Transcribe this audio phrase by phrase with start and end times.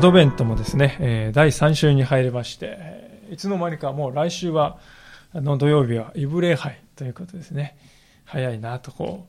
[0.00, 2.78] アドベントもですね、え、第3週に入りまして、
[3.30, 4.78] いつの間にかもう来週は、
[5.34, 7.76] の土曜日はイブ礼拝ということですね。
[8.24, 9.26] 早いなとこ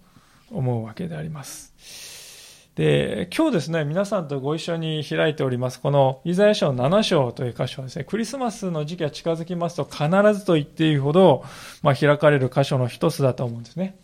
[0.50, 2.70] う思うわけであります。
[2.76, 11.44] で、今日ですね、皆さんとご一緒に開いております、このイザヤ書7章という箇所はですね、クリスマスの時期が近づきますと必ずと言っていいほど、
[11.84, 13.98] まあ、開かれる箇所の一つだと思うんですね。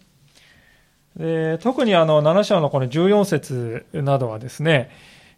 [1.15, 4.91] で特にあの7章のこの14節などはですね、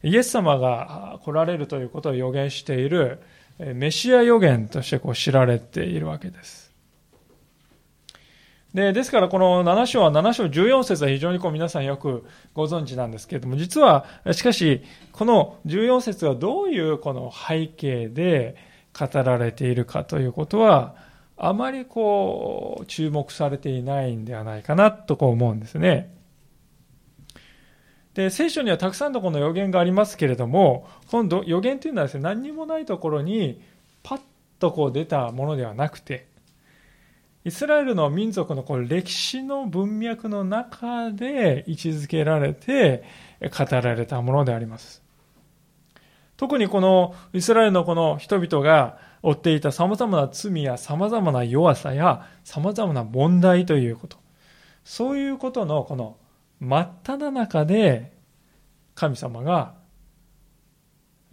[0.03, 3.20] イエス様が来られるということを予言している
[3.59, 6.70] メシア予言としてこう知られているわけです。
[8.73, 18.56] でですからこの7章は7章14節は非常にこう皆さんよくご存知なんですけれども実はしかしこの14節はどういうこの背景で
[18.97, 20.95] 語られているかということは
[21.36, 26.13] あまりこう注目されていないんではないかなとこう思うんですね。
[28.20, 33.62] で、聖書にはたくさんのこの予言がありますけれども、今度予言というのはですね、何にもないところに
[34.03, 34.20] パッ
[34.59, 36.28] とこう出たものではなくて、
[37.45, 43.06] イスラエルの民族のこの歴史の文脈の中で位置づけられて
[43.42, 45.02] 語られたものであります。
[46.36, 54.17] 特にこのイスラエルのこの人々が負っていた様々な罪や様々な弱さや様々な問題ということ。
[54.84, 56.17] そういうことのこの
[56.59, 58.11] 真っ只中で
[58.95, 59.73] 神様が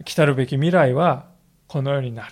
[0.05, 1.25] 来たるべき未来は
[1.67, 2.27] このようにな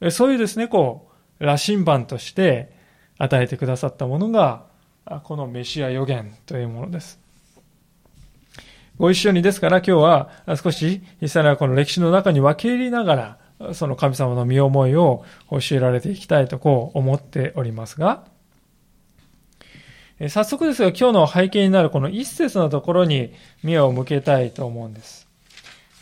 [0.00, 0.10] る。
[0.10, 1.10] そういうですね、こ
[1.40, 2.72] う、羅針盤として
[3.18, 4.64] 与えてくださったものが、
[5.24, 7.20] このメシア予言というものです。
[8.96, 10.30] ご一緒にですから今日は
[10.62, 18.24] 少しイスラエルはこの歴史の中に分け入りながら、その神様の身思いを教えられていきたいとこう思っておりますが、
[20.28, 23.32] 早速ですが今日の背景になるこの一節のところに
[23.64, 25.26] 目を向けたいと思うんです。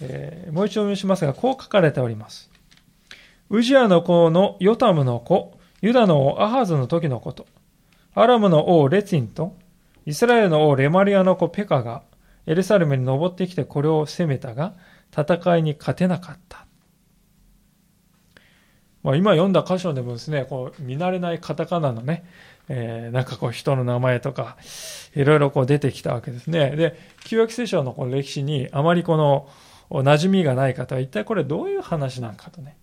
[0.02, 2.50] えー、もう一度お読みしますが、こう書かれております。
[3.48, 7.46] ウジアの子のヨタムの子、ユダの王アハズの時のこと、
[8.14, 9.56] アラムの王レツィンと、
[10.04, 12.02] イスラエルの王レマリアの子ペカが、
[12.46, 14.74] エルサレムに登ってきてこれを攻めたが、
[15.16, 16.66] 戦いに勝てなかった。
[19.02, 22.24] まあ、今読んだ箇所でもですね、こう見慣れないカタカナのね、
[22.68, 24.56] えー、なんかこう人の名前とか、
[25.14, 26.70] いろいろこう出てきたわけですね。
[26.70, 29.48] で、旧約聖書のこの歴史にあまりこの
[29.90, 32.76] 馴染みがない方は一体これどういう話なんかとね、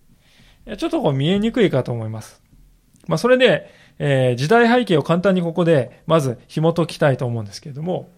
[0.76, 2.40] ちょっとこう見えにくいかと思います。
[3.06, 8.10] まあ、それで、えー、時代背景を簡単にここでまず紐解きたいと思うんですけれども、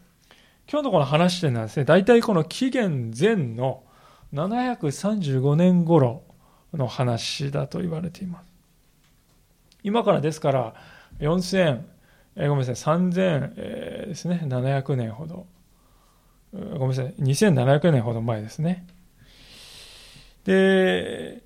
[0.70, 3.82] 今日のこの話というのはですね、大体この紀元前の
[4.34, 6.22] 735年頃
[6.74, 8.44] の話だと言われています。
[9.82, 10.74] 今からですから、
[11.20, 11.82] 4000、
[12.36, 15.46] えー、ごめんなさい、3000、えー、ですね、700年ほど。
[16.52, 18.86] ごめんなさい、2700年ほど前ですね。
[20.44, 21.42] で、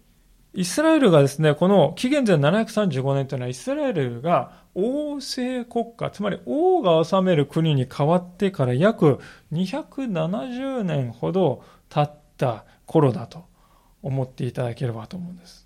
[0.54, 9.20] イスラエルがですね、この紀元前735年というのは、イスラエルが王政国家、つまり王が治める国に変わってから約
[9.52, 13.44] 270年ほど経った頃だと
[14.02, 15.65] 思っていただければと思うんです。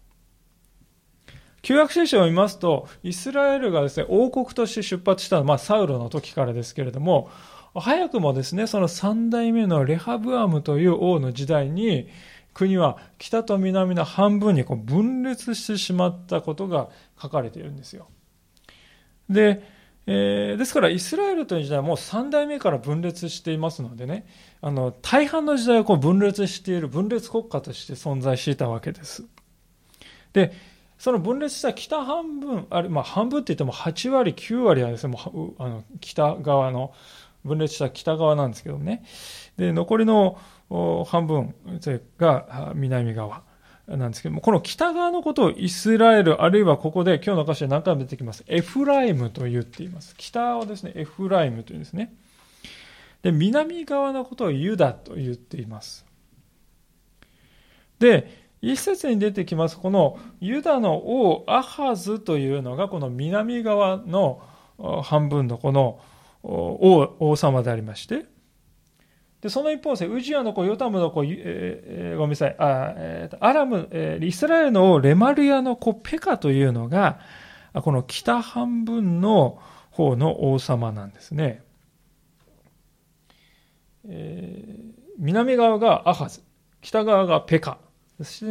[1.62, 7.30] 旧約聖書を見ますと、イスラエルがですね、王国として出発したのは、まあ、サウロの時からですけれども、
[7.74, 12.08] 早くもですね、その三代目のレハブアムという王の時代に、
[12.52, 16.88] 国は北と南の半分にこう分裂してしまったことが
[17.20, 18.08] 書かれているんですよ。
[19.28, 19.62] で、
[20.06, 24.26] えー、ですからイスラエルという時代はもう3代目から分裂していますのでね、
[24.60, 29.24] あの大半の時代はこう分裂している分裂国家として存在していたわけです。
[30.32, 30.52] で、
[31.00, 36.92] その分裂した北半分、あれ、まあ、半分って言っても8割、9割はですね、もうあの北側の、
[37.42, 39.02] 分裂した北側なんですけどね。
[39.56, 40.38] で、残りの
[41.06, 41.54] 半分、
[42.18, 43.44] が南側
[43.88, 48.44] なんですけども、この北側のことをイスラエル、あるいはここで今日の歌詞で何回も出てきます。
[48.46, 50.14] エフライムと言っています。
[50.18, 52.14] 北をですね、エフライムというんですね。
[53.22, 56.04] で、南側のことをユダと言っています。
[57.98, 64.42] で、一節に出てきます、このユダの王アハズというのが、この南側の
[65.02, 66.00] 半分のこの
[66.42, 68.26] 王王様でありまして、
[69.40, 77.20] でその一方で、ウジアの子、ヨタムの子、えー、ごめんなさい、あえー、アラム、えー、イスラエルの王、レマルヤの子、ペカというのが、
[77.72, 79.58] この北半分の
[79.90, 81.62] 方の王様なんですね。
[84.06, 86.42] えー、南側がアハズ、
[86.82, 87.78] 北側がペカ。
[88.24, 88.44] そし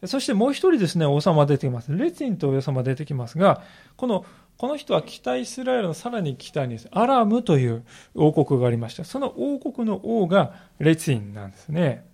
[0.00, 1.92] て、そしてもう一人ですね、王様出てきます。
[1.92, 3.62] レツィンという王様出てきますが、
[3.96, 4.24] この、
[4.56, 7.84] この人は北イスラエルのさらに北にアラムという
[8.14, 9.04] 王国がありました。
[9.04, 12.06] その王国の王がレツィンなんですね。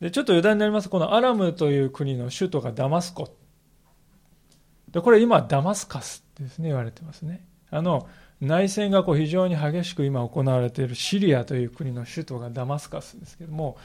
[0.00, 3.36] で、ちょっと余談になりますこのアラムという国の首都がダマスコ。
[4.90, 7.44] で、これ今ダマスカスですね、言われてますね。
[7.70, 8.08] あの、
[8.40, 13.76] 内戦がこう非常に激しく今行われているシリアという国の首都がダマスカスですけども、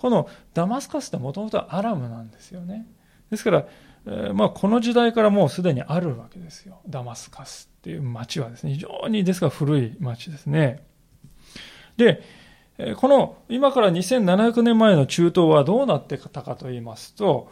[0.00, 2.86] このダマスカスってもともとアラムなんですよね。
[3.30, 3.66] ですから、
[4.06, 6.80] えー、まあ、この時代からもうすでにあるわけですよ。
[6.88, 10.82] ダマスカスっていう町はですね、非常にですから古い町ですね。
[11.98, 12.22] で、
[12.96, 17.50] この今から2700年前の中東はどうなってたかと言いますと、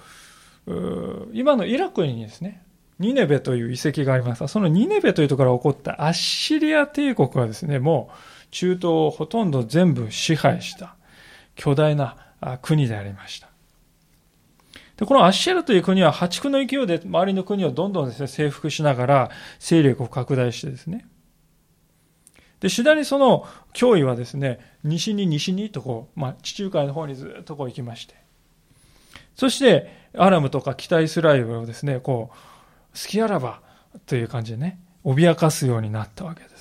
[1.35, 2.63] 今のイラクにですね、
[2.99, 8.17] ニネベという遺跡がありますが、そのニネベというところから起こったアッシリア帝国はですね、もう
[8.51, 10.97] 中東をほとんど全部支配した
[11.55, 12.17] 巨大な
[12.63, 13.49] 国でありました。
[14.97, 19.31] で、このアッシェルという国は破竹の勢いで周りの国をどんどんですね、征服しながら
[19.61, 21.07] 勢力を拡大してですね。
[22.61, 28.17] で、次第にその脅威はですね、西に西にとこう、まあ、地中海の方にずっとこう行きまして。
[29.37, 32.37] そして、アラムとか北イスラエルをですね、こう、
[32.99, 33.61] 好きあらば
[34.07, 36.58] という感じでね、脅かすようになったわけです。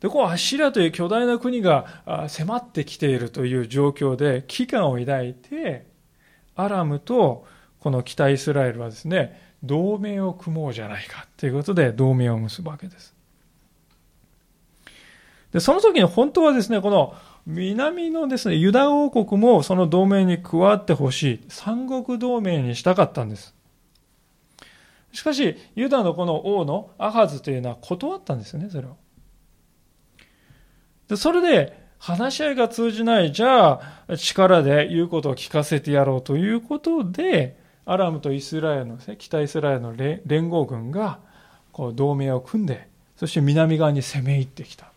[0.00, 5.86] で、こう、アッシリアという巨大な国が迫ってきているという状況で、危機感を抱いて、
[6.54, 7.46] アラムと
[7.80, 13.14] この北イスラエルはですね、同盟を組もうじゃないかということで同盟を結ぶわけです。
[15.52, 17.14] で、その時に本当はですね、この
[17.46, 21.40] 南のですね、ユダ王国もその同盟に加わってほしい。
[21.48, 23.54] 三国同盟にしたかったんです。
[25.12, 28.96] しかし、ユダのこの王のアハズというのは断ったんですよね、それを。
[31.08, 41.18] で、それで、話し合いが通じない、じゃあ、力で言うことを聞かせてやろうということで、アラムとイスラエルのですね、北イスラエルの連合軍が、
[41.72, 44.92] こう、同盟を組んで、そして南側に攻め入ってきた。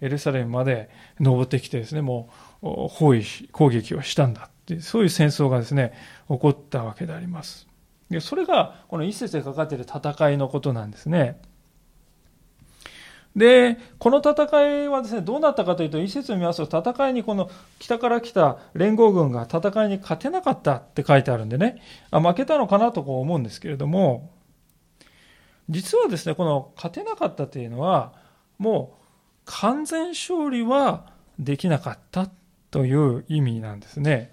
[0.00, 2.30] エルサレムまで登ってきてですね、も
[2.62, 5.92] う包囲、攻撃をしたんだって、そういう戦争がですね、
[6.28, 7.66] 起こったわけであります。
[8.10, 11.40] でそれが、この一節で書かれている戦いのことなんですね。
[13.36, 21.80] で、この戦いはですね、どうなったかというと、一節を見ますと、戦いにこの北から来た連合軍が戦いに勝てなかったって書いてあるんでね、
[22.10, 24.30] あ負けたのかなとこう思うんですけれども、
[25.68, 28.12] 実はですね、この勝てなかったというのは、
[28.58, 29.04] もう
[29.44, 31.06] 完全勝利は
[31.38, 32.28] できなかった
[32.70, 34.32] という意味なんですね。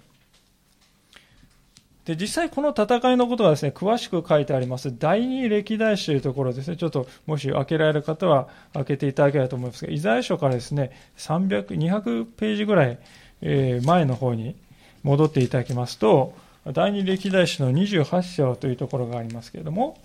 [2.06, 12.98] で、実際この戦いのことがですね、詳しく書いてあります、第二歴代史というところですね、ちょっともし開けられる方は開けていただければと思いますが、イザヤ書からですね、300、200ページぐらい、
[13.42, 14.54] え前の方に
[15.02, 16.32] 戻っていただきますと、
[16.72, 19.98] 第二歴代史の28章というところがありますけれども、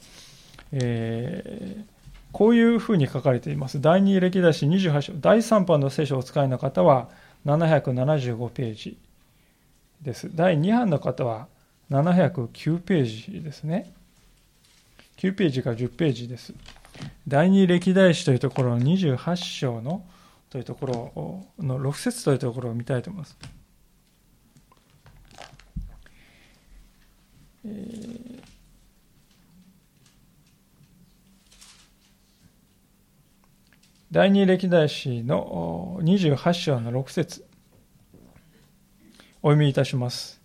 [0.72, 2.02] えー
[2.32, 3.82] こういうふうに書かれています。
[3.82, 7.10] 第二歴代史28章、第3版の聖書をお使いの方は
[7.46, 8.98] 775ページ
[10.02, 10.34] です。
[10.34, 11.48] 第2版の方は
[11.92, 13.94] 709ページですね。
[15.18, 16.54] 9ページか10ページです。
[17.28, 20.06] 第二歴代史というところの28章の
[20.50, 23.38] というところの6節というところを見たいと思います。
[34.10, 37.46] 第二歴代史の28章の6節
[39.42, 40.41] お読みいたします。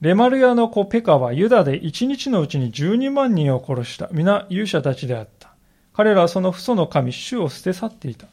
[0.00, 4.08] レマルヤの子ペカはユダで一日のうちに12万人を殺した。
[4.12, 5.50] 皆勇者たちであった。
[5.92, 8.28] 彼らはその父祖の神、主を捨て去っていた。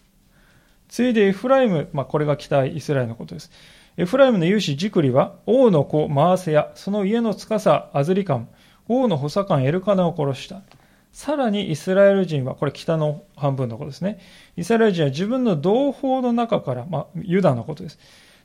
[0.89, 3.49] ついでエフライム、まあ、これが北イスラエルのことです。
[3.97, 8.47] エフライムの勇士ジクリは、王の子マーセヤ、その家の司アズリカン、
[8.87, 10.61] 王の補佐官エルカナを殺した。
[11.13, 14.19] さらにイスラエル人は、これ北の半分のことですね。
[14.55, 17.97] イスラエル人は自分の同胞の中から、まあ、ユダのことです。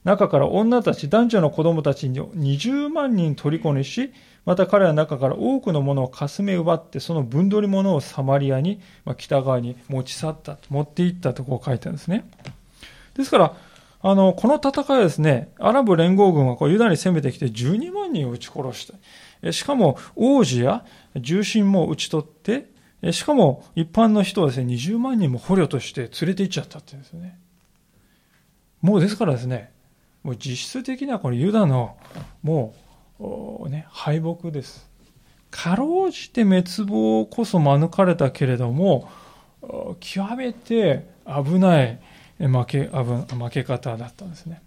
[0.04, 4.12] 中から女たち、男女の子供たちに20万人虜にし、
[4.46, 12.24] また彼らの中から多くのものをかすめ奪って、その分取り物をサマリアに、まあ、北側に持ち去った、持っていったとこう書いてあるんですね。
[13.14, 13.56] ですから、
[14.02, 18.90] あの、この戦いはですね、アラブ連合軍はこうユダに攻めてきて12万人を撃ち殺し
[19.42, 19.52] た。
[19.52, 20.84] しかも王子や
[21.16, 22.70] 重臣も討ち取って、
[23.12, 27.38] しかも一般の人はですね、20万人も捕虜として連れて行っちゃったっていうんですね。
[28.80, 29.70] もうですからですね、
[30.22, 31.96] もう実質的なこのユダの
[32.42, 32.74] も
[33.18, 34.88] うね、敗北です。
[35.50, 39.08] かろうじて滅亡こそ免れたけれども、
[40.00, 41.98] 極めて危ない
[42.38, 44.62] 負け負け方だったんですね。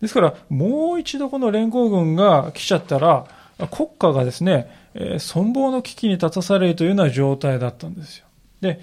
[0.00, 3.26] ですから、もう一度この連合軍が来ちゃったら、
[3.70, 8.26] 国家がですね、存亡の危機に立たされるというような状態だったんですよ。
[8.60, 8.80] で、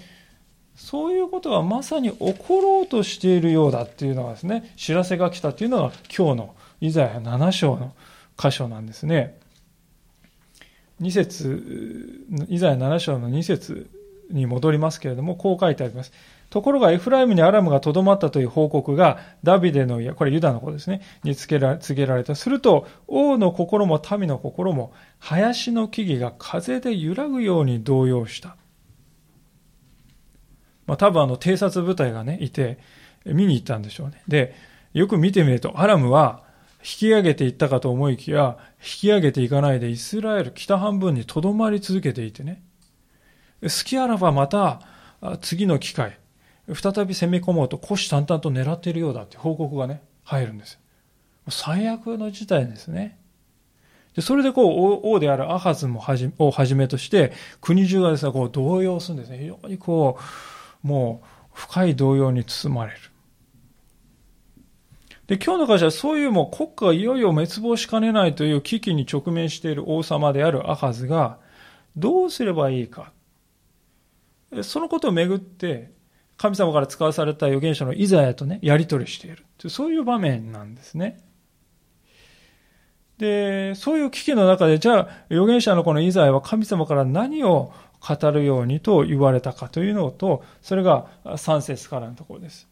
[0.80, 7.92] そういうことがまさに起ころうとしているようだっていうのがですね、知らせが来たっていうのが今日のイザヤ7章の
[8.38, 9.38] 箇所なんですね。
[11.02, 13.90] 2節、イザヤ7章の2節
[14.30, 16.12] に戻りますけれども、こう書いてあります。
[16.48, 22.34] ところがエフライムにアラムがとどまったという報告がダビデの家、これユダの子ですね、に告げら告げられた。
[22.34, 28.56] すると、王の心も民の心も、林の木々が風で揺らぐように動揺した。
[30.90, 32.76] まあ多分あの偵察部隊がね、いて、
[33.24, 34.24] 見に行ったんでしょうね。
[34.26, 34.56] で、
[34.92, 36.42] よく見てみると、アラムは
[36.80, 42.60] 引き上げていったかと思いきや、引き上げていかないでイスラエル北半分にとどまり続けていてね。
[43.62, 44.80] 好きあらばまた
[45.42, 46.18] 次の機会、
[46.74, 50.80] 再び攻め込もうと虎視眈々と狙っているようだって報告がね、入るんです。
[51.48, 53.16] 最悪の事態ですね。
[54.16, 59.38] でそれでこう、王であるアハズもはじをはじめとして、国中がですね、こう動揺するんですね。
[59.38, 62.98] 非常にこう、もう深い動揺に包まれる。
[65.26, 71.38] で、今日の会社はそういうもう国家がいよいよ滅亡しかねないという危機に直面している王様であるアハズが、
[71.96, 73.12] どうすればいいか。
[74.62, 75.92] そのことをめぐって、
[76.36, 79.44] 神様から使わされた預言者のイザヤとね、やり取りしている。
[79.68, 81.20] そういう場面なんですね。
[83.18, 92.68] で、そういう危機の中で、じゃあ、預言者のこのイザヤは神様から何を語るようにと言われたかというのと、それが3節からのところです。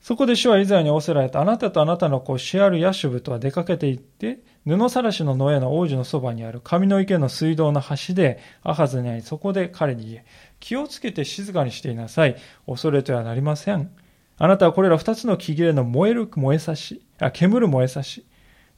[0.00, 10.24] そこで主はイザヤに仰せられた、あなたとあなたの子シアル・ヤシュブとは出かけて行って、布さらしの野への王子のそばにある神の池の水道の端でアハズに会い、そこで彼に言え、
[10.60, 12.36] 気をつけて静かにしていなさい。
[12.66, 13.90] 恐れてはなりません。
[14.36, 18.26] あなたはこれら二つの木切れの燃える燃えさし、あ、煙る燃えさし、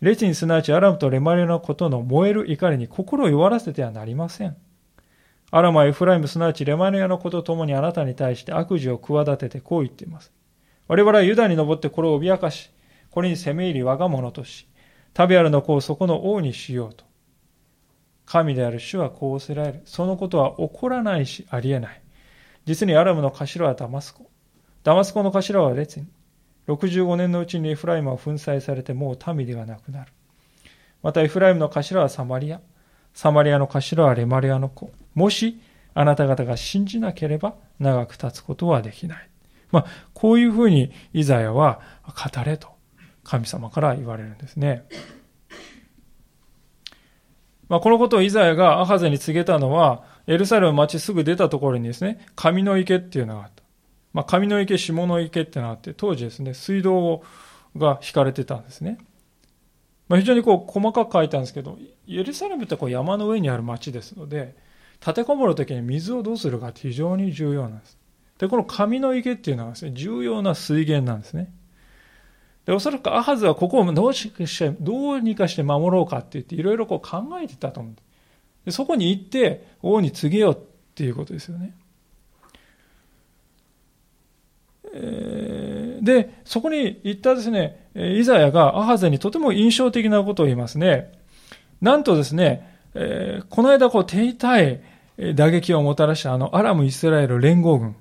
[0.00, 4.57] レチンすなわちアラムとレマリのことの燃える怒りに心を弱らせてはなりません。
[5.50, 10.33] アラムはエフライムすなわちレマリアのことともにあなたに対して悪事を企ててこう言っています。
[10.88, 12.71] 我々はユダに登ってこれを脅かし、
[13.11, 14.69] これに攻め入り我が物とし、
[15.15, 17.05] タビアルの子をそこの王にしようと。
[18.26, 19.83] 神である主はこうせられる。
[19.85, 22.03] そのことは起こらないし、ありえない。
[22.65, 24.29] 実にアラムの頭はダマスコ。
[24.83, 26.09] ダマスコの頭は列に。
[26.67, 30.12] 65年のうちにエフライムは粉砕されてもう民ではなくなる。
[31.03, 32.61] またエフライムの頭はサマリア。
[33.15, 34.91] サマリアの頭はレマリアの子。
[35.16, 35.61] もし
[35.94, 39.28] あなた方が信じなければ長く経つことはできない。
[39.73, 42.68] まあ、こういうふうにイザヤは語れと
[43.25, 44.85] 神様から言われるんですね。
[47.68, 53.64] まあ、このことをイザヤがアハゼに告げたのは、エルサレムの町すぐ出たところにですね、神の池っていうのがあった。
[54.12, 57.23] まあ、神の池、下の池ってのがあって、当時ですね、水道
[57.76, 58.99] が引かれてたんですね。
[60.08, 61.76] まあ、非常にこう細かく書いたんですけど、
[62.08, 64.54] エルサレムってこう山の上にある町ですので、
[65.00, 67.99] 立てこもるときに水をどうするかって非常に重要なんです。
[68.38, 71.53] で、この神の池っていうのはですね、重要な水源なんですね。
[72.67, 77.95] で、おそらくアハズはここをどうして、どうにかして守ろうかって言って、いろいろこう考えてたと思う。
[78.65, 80.59] でそこに行って、王に告げようっ
[80.95, 81.75] ていうことですよね。
[86.03, 91.12] で、そこに行ったですね、イザヤがアハゼにとても印象的なことを言いますね。
[91.81, 94.81] なんとですね、えー、この間こう手痛い
[95.35, 97.97] 打撃をもたらしたあのアラム・イスラエル連合軍。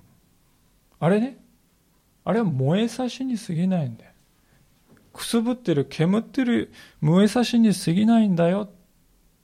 [0.99, 1.37] あれね、
[2.23, 4.11] あれは燃えさしに過ぎないんだよ。
[5.13, 6.71] くすぶってる、煙ってる、
[7.01, 8.67] 燃えさしに過ぎないんだよっ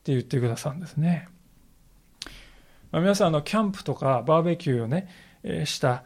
[0.03, 1.27] て言ってくださるんですね。
[2.91, 5.07] まあ、皆さん、あの、キャンプとかバーベキューをね、
[5.43, 6.03] えー、した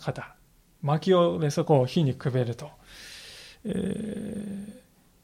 [0.00, 0.34] 方、
[0.82, 2.70] 薪をね、そこを火にくべると、
[3.64, 3.70] え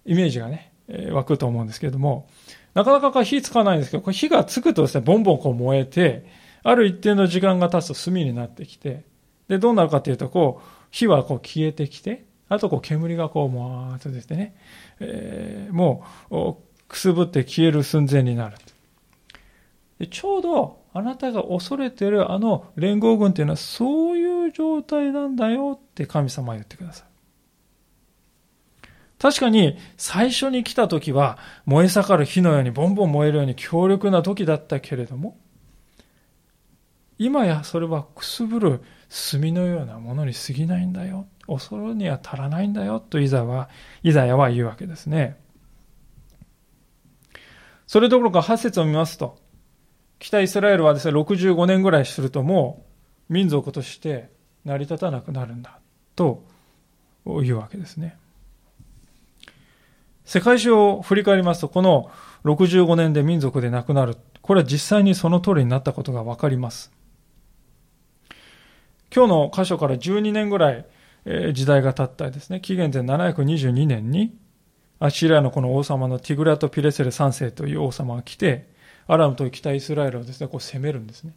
[0.07, 2.29] ー、イメージがね、えー、湧くと思うんですけれども、
[2.75, 6.27] なかなか火つかないんですけど、火がつくとですね、ボンボンこう燃えて、
[6.63, 9.05] ある一定の時間が経つと炭になってきて、
[9.49, 14.57] で、どうなるかというと、こう、火はこう消えてきて、あとこう煙がこう、もわーっとですね、
[15.01, 16.57] えー、もう、
[16.89, 18.57] くすぶって消える寸前になる。
[19.99, 27.12] でちょうど、あなたが恐れているあの連合軍っていうのはそういう状態なんだよって神様は言ってください。
[29.23, 35.39] 確かに最初に来た時は燃え盛る火のようにボンボン燃えるように強力な時だったけれども、
[37.19, 38.81] 今やそれはくすぶる
[39.31, 41.29] 炭のようなものに過ぎないんだよ。
[41.47, 43.69] 恐るには足らないんだよとイザは、
[44.03, 45.39] イザヤは言うわけですね。
[47.87, 49.39] それどころか8節を見ますと、
[50.19, 52.85] 北イスラエルはですね、65年ぐらいするとも
[53.31, 54.33] う民族として
[54.65, 55.79] 成り立たなくなるんだ
[56.17, 56.43] と
[57.25, 58.19] いうわけですね。
[60.25, 62.11] 世界史を振り返りますと、この
[62.45, 64.17] 65年で民族でなくなる。
[64.41, 66.93] これは実際にその通りになったことがわかります。
[69.15, 70.87] 今日の箇所から12年ぐらい、
[71.53, 74.37] 時代が経ったですね、紀元前722年に、
[74.99, 78.71] アシリアのこの王様のティグラト・ピレセル3世という王様が来て、
[79.07, 81.35] アラムと北イスラエルをですね、こう攻めるんですね。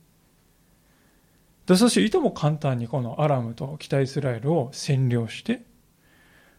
[1.65, 5.63] でそしていとも簡単にこのアラムと北イスラエルを占領して、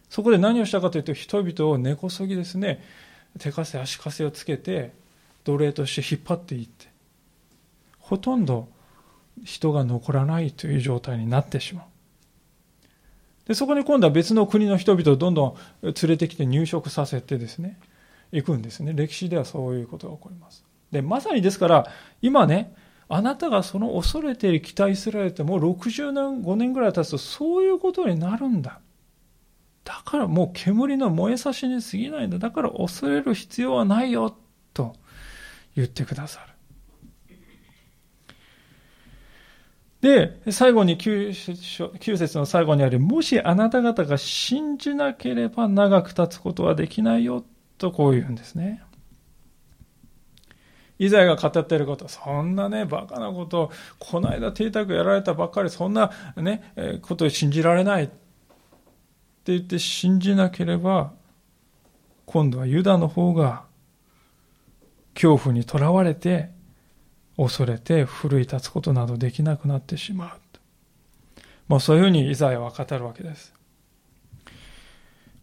[0.09, 2.83] そこで何をしたかというと、人々を根こそぎですね、
[3.39, 4.93] 手かせ足かせをつけて、
[5.43, 6.87] 奴隷として引っ張っていって、
[7.99, 8.69] ほとんど
[9.43, 11.85] 人が残らないという状態になってしまう。
[13.47, 17.79] で、そこに今度は別の国の人々をどんどん連れてきて入植させてですね、
[18.31, 18.93] 行くんですね。
[18.93, 20.65] 歴史ではそういうことが起こります。
[20.91, 21.87] で、まさにですから、
[22.21, 22.73] 今ね、
[23.09, 28.79] あなたがその恐れている期待すられても60年、5年ぐらい経つとそういうことになるんだ。
[29.87, 32.39] だからもう煙の燃えさしに過ぎないんだ。
[32.39, 34.35] だから恐れる必要はないよ、
[34.73, 34.93] と
[35.77, 36.47] 言ってくださる。
[40.01, 41.29] で、最後に 9,
[41.99, 47.45] 9節の最後にある、もしあなた方が信じなければ長く経つことはできないよ、
[47.77, 48.83] とこう言うんですね。
[50.99, 58.09] イザヤが語っていること、そんなね、バカなこと、この間邸宅やられたばっかり、そんなね、ことを信じられない
[59.47, 61.13] って言って信じなければ、
[62.25, 63.63] 今度はユダの方が
[65.13, 66.49] 恐怖にとらわれて、
[67.37, 70.39] 恐れて奮い立つことなどできなくなってしまう。
[71.69, 73.53] まあそういうふうにイザヤは語るわけです。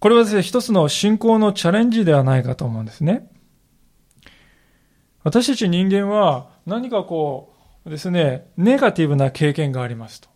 [0.01, 3.31] これはですね、一つの信仰のチャレンジではないかと思うんですね。
[5.23, 7.55] 私たち人間は何かこ
[7.87, 10.29] うですね、ネガティブな経験がありますと。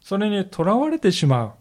[0.00, 1.59] それにとらわれてしまう。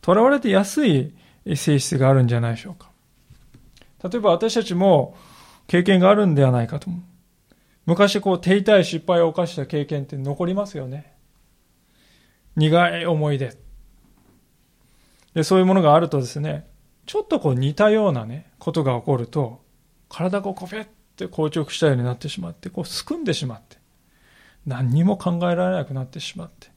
[0.00, 1.14] とらわれてやすい
[1.54, 2.90] 性質があるんじゃないでしょうか。
[4.08, 5.16] 例えば私たちも
[5.66, 7.02] 経験があるんではないかと思う。
[7.86, 11.14] 昔こう手痛い失敗を犯した経験って残りますよね。
[12.56, 13.56] 苦い思い出。
[15.34, 16.68] で、そういうものがあるとですね、
[17.06, 19.62] ちょっとこう似たようなね、ことが起こると、
[20.08, 20.86] 体がこうペッ
[21.16, 23.78] て硬直したようになってしまって、こうすくんでしまって、
[24.66, 26.68] 何にも考えられなくなってしまって。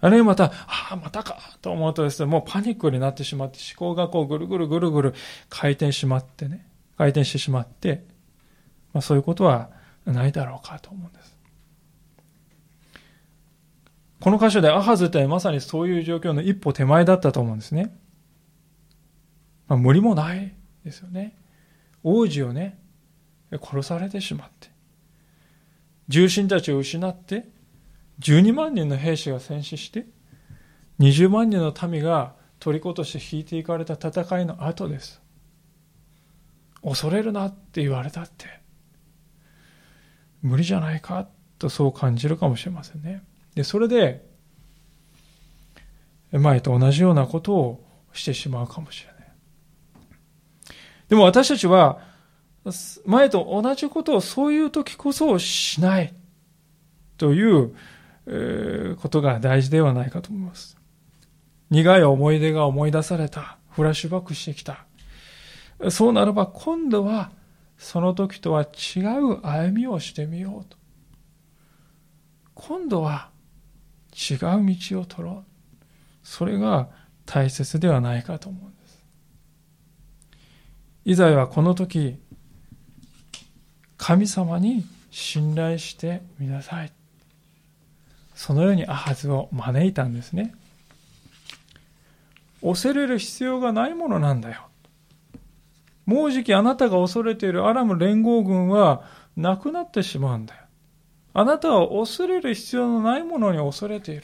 [0.00, 5.14] あるいはまた、ああ、またかと思うとですね、もうパニックになってしまって、思考がこうぐるぐるぐるぐる
[5.48, 8.04] 回転しまってね、回転してしまって、
[8.92, 9.70] まあ、そういうことは
[10.06, 11.36] ないだろうかと思うんです。
[14.20, 17.96] この箇所でアハズってまさにそういう状況の一歩手前だったと思うんですね。
[19.68, 21.36] まあ、無理もないですよね。
[22.02, 22.78] 王子をね、
[23.52, 24.70] 殺されてしまって、
[26.08, 27.48] 重臣たちを失って、
[28.20, 30.06] 12万人の兵士が戦死して、
[30.98, 35.20] 20万人の民が虜として引いていかれた戦いの後です。
[36.82, 38.46] 恐れるなって言われたって、
[40.42, 41.28] 無理じゃないか
[41.58, 43.22] とそう感じるかもしれませんね。
[43.54, 44.26] で、それで、
[46.32, 49.18] 前と同じようなことをしてしまうかもしれない。
[51.08, 52.00] でも私たちは、
[53.06, 56.14] 前と同じことをそういう時こそしない
[57.16, 57.74] という
[59.00, 60.76] ことが大事ではないかと思います。
[61.70, 63.58] 苦い思い出が思い出された。
[63.70, 64.84] フラッシュバックしてきた。
[65.90, 67.30] そうならば今度は
[67.76, 70.76] その時とは違う歩みをしてみようと。
[72.54, 73.30] 今度は
[74.12, 75.50] 違う道を取ろう。
[76.22, 76.88] それが
[77.24, 79.04] 大切ではないかと思うんです。
[81.04, 82.18] イザヤはこの時、
[83.96, 86.97] 神様に信頼してみなさい。
[88.38, 90.54] そのようにアハズを招いたんですね。
[92.62, 94.68] 恐れる必要がないものなんだよ。
[96.06, 99.02] もうじきあなたが恐れているアラム連合軍は
[99.36, 100.60] なくなってしまうんだよ。
[101.34, 104.22] あなたは恐れる必要のないものに恐れている。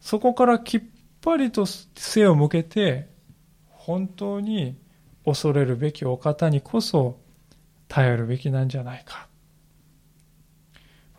[0.00, 0.82] そこからきっ
[1.20, 3.06] ぱりと背を向けて、
[3.68, 4.76] 本当に
[5.24, 7.20] 恐れるべきお方にこそ
[7.86, 9.28] 頼るべきなんじゃないか。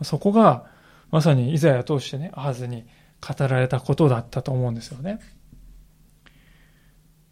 [0.02, 0.75] そこが
[1.10, 2.84] まさにイザヤ通してね、アハズに
[3.20, 5.20] 語られたことだったと思うんですよね。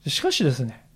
[0.06, 0.86] しかしですね、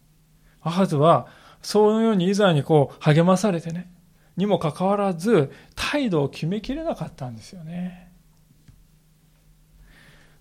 [0.60, 1.26] アハズは、
[1.62, 3.90] そのようにイザヤにこう励まされてね、
[4.36, 8.12] にもかかわらず、態度を決めきれなかったんですよね。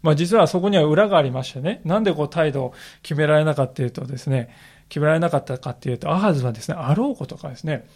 [0.03, 4.53] まあ実はそこには裏がありましてね、なんでこう態度を決められなかったというとですね、
[4.89, 7.87] 決められなかったかっていうと、アハズはですね、あろうことかですね、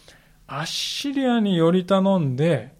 [0.46, 2.74] アッシリアにより頼んで、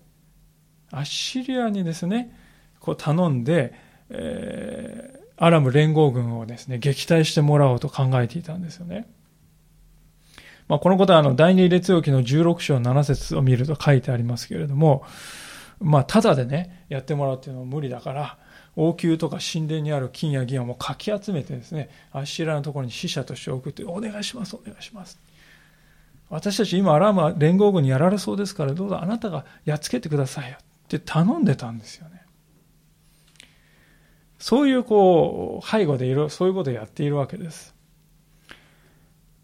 [0.92, 2.32] アッシリアにですね、
[2.78, 3.74] こう頼んで、
[4.10, 9.08] えー、アラム連合軍をですね、撃退してもらおうと考えていたんですよね。
[10.68, 15.04] まあ、このことはあの第二列王記の16章7節を見ると書いてありますけれども、
[15.80, 18.38] まあ、ただでね、やってもらうっていうのは無理だから、
[18.76, 25.18] 王宮とか神殿にある金や銀をもうかき集めてですね、アッシラのところに死者として送って、お願いします、お願いします。
[26.30, 30.58] 私たち今アラームは連合軍にやられそうですから、どうぞあなたがやっつけてくださいよ
[30.96, 32.22] って頼んでたんですよね。
[34.38, 37.74] そういうこう、背後でいろ、そういうことをやっているわけです。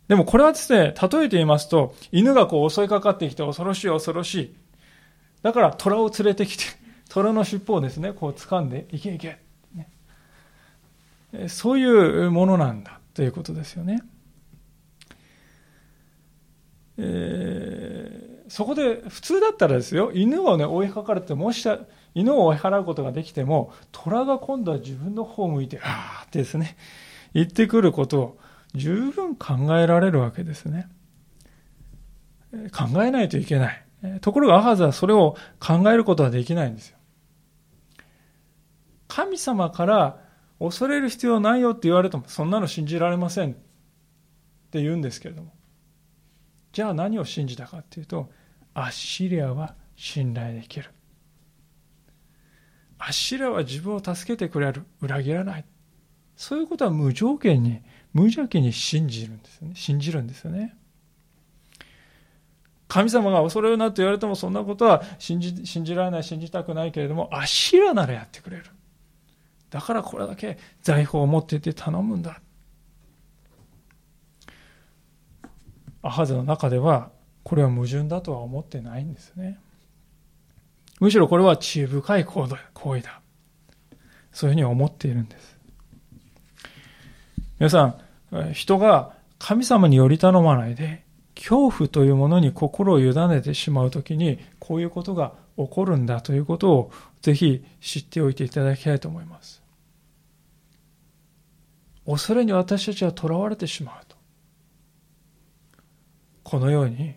[0.08, 4.56] でもこれはですね、例えて言いますと、犬がこう襲いかかってきて恐ろしい恐ろしい。
[5.42, 6.64] だから虎を連れてきて、
[7.08, 9.38] 虎の尻尾をですね、こう掴んで、いけいけ。
[9.72, 9.88] ね、
[11.48, 14.02] そういうものなんだということですよね。
[16.96, 21.66] えー、そこで普通だったらですよ、犬をね、追いかかれて、もし
[22.14, 26.76] 犬を追い払うことができても、虎が今度は自分の方を向いて、あーってですね、
[27.34, 28.38] 言ってくることを
[28.74, 30.88] 十分考えられるわけですね。
[32.72, 33.84] 考えないといけない。
[34.20, 36.98] ところがアハズはそれを考えることはできないんですよ。
[39.08, 40.20] 神様から
[40.58, 43.54] 恐れる必要ないよって言われても、そんなの信じられませんっ
[44.70, 45.52] て言うんですけれども。
[46.72, 48.30] じゃあ何を信じたかっていうと、
[48.78, 50.90] アッシリアは信頼できる。
[52.98, 54.84] アッシリアは自分を助けてくれる。
[55.00, 55.64] 裏切らない。
[56.36, 57.80] そういうことは無条件に、
[58.12, 59.74] 無邪気に信じるんですよね。
[59.74, 60.76] 信じるんですよね。
[62.86, 68.64] 神様が恐れるなと言われてもそんなことは信じ信じられない、信じたくないけれども、アッシリアならやってくれる。
[69.70, 72.40] だからこれだけ財宝を持っていて頼むんだ。
[76.00, 77.10] アハズの中では、
[77.48, 79.58] これは矛盾だとは思ってないんですね。
[81.00, 82.52] むしろこれは知恵深い行為
[83.00, 83.22] だ。
[84.32, 85.56] そういうふうに思っているんです。
[87.58, 87.96] 皆さ
[88.30, 99.62] ん、人が神様により頼まないで、恐怖というものに心を委ねてしまうときに、こういうことが起こるんだということを、ぜひ知っておいていただきたいと思います。
[102.04, 104.16] 恐れに私たちは囚われてしまうと。
[106.44, 107.14] このように、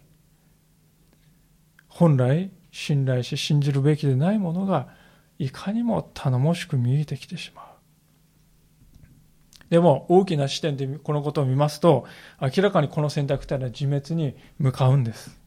[2.01, 4.87] 本来信頼し信じるべきでないものが、
[5.37, 7.65] いかにも頼もしく見えてきてしまう。
[9.69, 12.07] でも、大きな視点でこのことを見ますと、
[12.41, 15.39] 明らかにこの選択というのは自滅に向かうんです。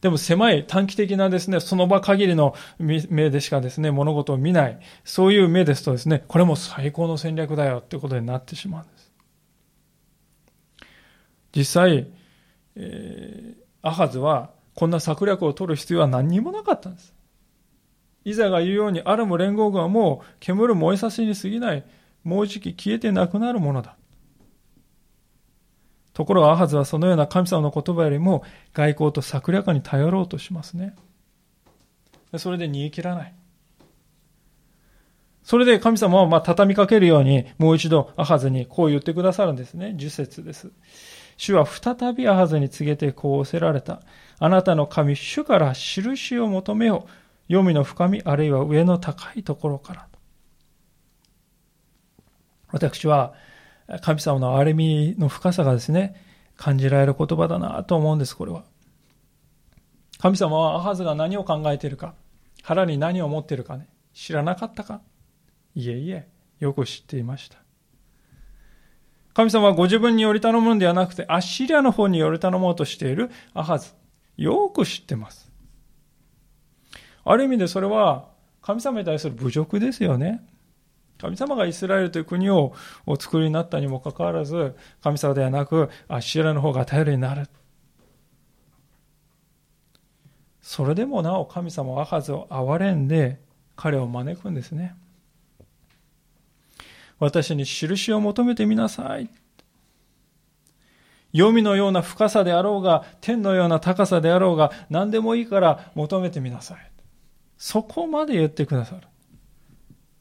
[0.00, 9.12] でも狭い短期的なですね、その場限りの目でしかですね、物事を見ない、そういう目ですとですね、これも最高の戦略だよってことになってしまうんです。
[11.54, 12.08] 実際、
[12.76, 17.14] えー、アハズはこんな策略を取る必要は何にもなかったんです。
[18.24, 21.84] イザが言うように、アラム連合軍はもう煙る燃えさせに過ぎない、
[22.24, 23.96] もうじき消えてなくなるものだ。
[26.14, 28.42] ところがアハズはそのような神様の言葉よりも
[28.72, 30.94] 外交と策略に頼ろうとしますね。
[32.38, 33.34] それで逃げ切らない。
[35.42, 39.92] それで神様はま畳みかけるようにもう一度アハズにこう言ってくださるんですね。
[39.96, 40.70] 十節です。
[41.36, 44.00] 主は再びアハズに告げてこう仰せられた。
[44.38, 47.10] あなたの神、主から印を求めよう。
[47.48, 50.08] 黄泉の深み、あるいは上の高いところから。
[52.70, 53.34] 私は、
[54.00, 56.14] 神様の憐れみの深さがですね、
[56.56, 58.64] 感じられる言葉だなと思うんです、これは。
[60.18, 62.14] 神様はアハズが何を考えているか、
[62.62, 65.02] 腹に何を持っているかね、知らなかったか
[65.74, 66.28] いえいえ、
[66.60, 67.63] よく知っていました。
[69.34, 73.92] 神様はご自分により頼むのではなくて、アッシリアの方により頼もうとしているアハズ。
[74.36, 75.50] よく知ってます。
[77.24, 78.28] ある意味でそれは
[78.62, 80.46] 神様に対する侮辱ですよね。
[81.18, 82.74] 神様がイスラエルという国を
[83.06, 87.48] お作りになったにもかかわらず、神様ではなく、アッシラの方が頼りになる。
[90.60, 93.38] それでもなお神様はアハズを憐れんで
[93.76, 94.94] 彼を招くんですね。
[97.18, 99.28] 私に印を求めてみなさい。
[101.32, 106.90] 黄泉のような深さであろうが、天のような高さであろうが、何でもいいから求めてみなさい。
[107.58, 109.08] そこまで言ってくださる。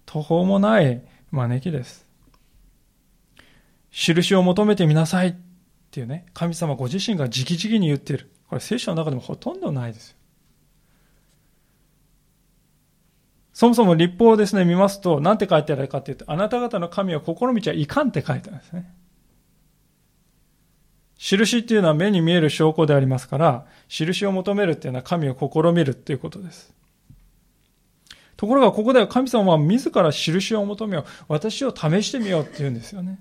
[0.06, 2.08] 途方もない招きです。
[3.92, 5.36] 印を求めてみなさいっ
[5.92, 8.32] ていうね、神様ご自身が直々に言っている。
[8.50, 10.18] これ聖書の中でもほとんどないですよ。
[13.54, 18.92] そもそも立法をですね、見ますと、何て書いてあるかっていうと、あなた方の神は心道はいかんって書いてあるんですね。
[21.18, 26.74] 印っていうのは目に見える証拠でありますから、印を求めるっていうのは神を試みるっていうことです。
[28.36, 31.06] ところがここでは神様は自ら印を求めよう。
[31.28, 33.20] 私を試してみようって言うんですよね。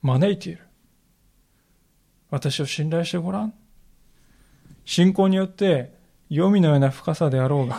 [0.00, 0.66] 招いている。
[2.30, 3.54] 私を信頼してごらん。
[4.84, 5.94] 信仰によって
[6.32, 7.78] 黄泉のような深さであろうが、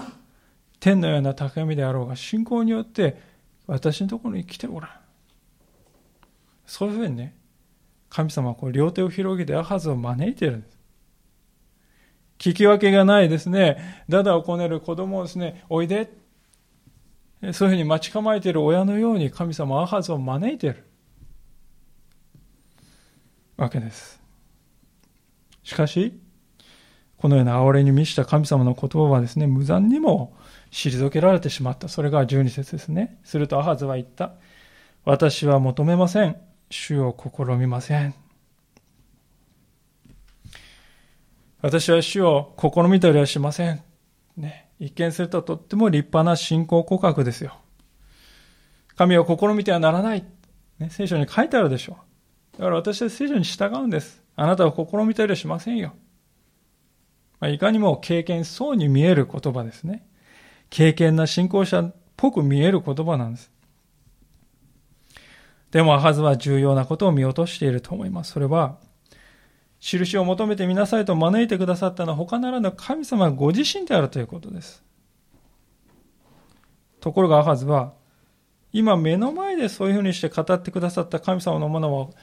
[0.79, 3.19] 天のような高みであろうが、信仰によって
[3.65, 4.91] 私のところに来てごらん。
[6.67, 7.35] そういうふうにね、
[8.09, 10.77] 神様はこう両手を広げてアハズを招いてるんです。
[12.37, 16.11] 聞き分けがないですね、ダダをこねる子供をですね、おいで。
[17.53, 20.83] そういうふうに待ち構えている親のように神様はアハズを招いている
[23.57, 24.21] わけです。
[25.63, 26.19] しかし、
[27.23, 30.35] このような哀れに満ちた神様の言葉はですね、無残にも
[30.71, 31.87] 退けられてしまった。
[31.87, 33.17] それが12節ですね。
[33.23, 34.33] するとアハズは言った。
[35.05, 36.35] 私は求めません。
[36.69, 38.13] 主を試みません。
[41.61, 43.81] 私は主を試みたりはしません。
[44.35, 47.55] ね、一見するととっても立派な信仰告白ですよ。
[48.97, 50.25] 神を試みてはならない。
[50.77, 51.99] ね、聖書に書いてあるでしょ
[52.55, 52.57] う。
[52.57, 54.21] だから私は聖書に従うんです。
[54.35, 55.93] あなたを試みたりはしませんよ。
[57.43, 60.07] まあ、いかにも経験そうに見える言葉ですね。
[60.69, 63.51] 経験な信仰者っぽく見える言葉なんです。
[65.69, 68.31] でも、アハズは重要なことを見落としていると思います。
[68.31, 68.77] それは、
[69.81, 74.81] 印を求めてみなさいと招いてくださったのは他ならぬ神様ご自身であるということです。
[77.01, 77.91] ところがアハズは、
[78.71, 82.13] 今目の前でそういうふうにして語ってくださった神様のものを、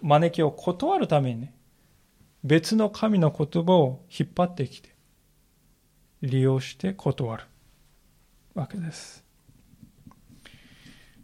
[0.00, 1.54] 招きを断るためにね、
[2.42, 4.90] 別の神の言葉を引っ張ってきて、
[6.22, 7.44] 利用して断る
[8.54, 9.24] わけです。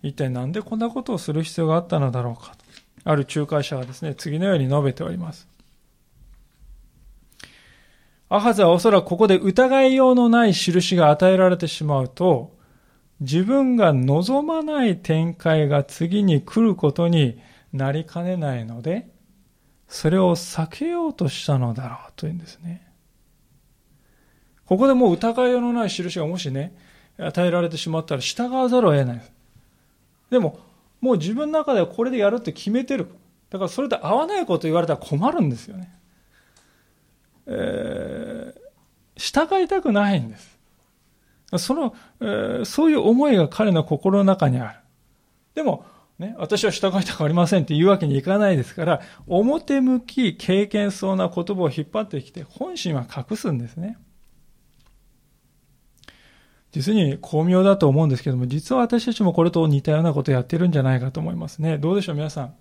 [0.03, 2.65] 一体何でこんなことをする必要があったのだろうかと。
[3.05, 5.49] ある仲介者はですね、次のように述べております。
[8.29, 12.57] アハズはおそらくここで疑いようのない印が与えられてしまうと、
[13.21, 17.41] 自分が望まない展開が次に来ることに
[17.73, 19.09] なりかねないので、
[19.89, 22.87] それを避けようとしたのだろうというんですね。
[24.67, 26.77] ここでもう疑いようのない印がもしね、
[27.19, 29.23] 与えられてしまったら従わざるを得ない。
[30.31, 30.59] でも、
[31.01, 33.07] もう自分の中ではこれでやるって決めてる。
[33.51, 35.93] だからそれと合わないこと言われたら困るんですよね。
[37.47, 38.61] えー、
[39.17, 40.59] 従いたくないんです。
[41.59, 44.79] その、えー、そういう思いが彼の心の中にある。
[45.55, 45.87] でも、
[46.19, 53.99] ね、私は従いたくありませんって言うわけにいかないですから、表向き経験そうな言葉を引っ張ってきて、本心は隠すんですね。
[56.73, 61.79] 実に巧妙だと思うんですけども、実は私たちもこれと似たようなことをやってるんじゃないかと思いますね。
[61.79, 62.55] どうでしょう、皆さん。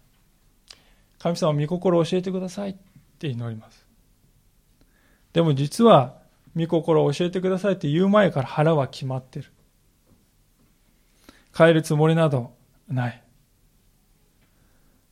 [1.19, 2.75] 神様、御心を教えてくださいっ
[3.19, 3.85] て祈ります。
[5.33, 6.17] でも実は、
[6.55, 9.51] 御心を教えてくださいって言う前から腹は決まってる。
[11.57, 12.53] 変えるつもりなど
[12.87, 13.24] ない。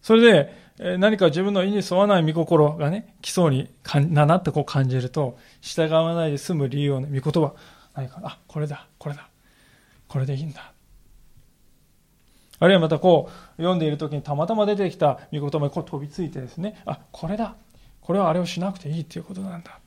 [0.03, 3.69] それで、何か自分の意に沿わない御心がね、来そうに
[4.09, 7.53] ななってこう感じると、従わないで済む理由をね、御言葉、
[7.95, 9.29] 何か、あ、これだ、これだ、
[10.07, 10.73] これでいいんだ。
[12.59, 17.55] あるいはまたこう、読んでいる時にたまたま出てきた御言葉にこう飛びついてですね、あ、これだ、
[18.01, 19.79] これはあれをしなくていいっていうことなんだ。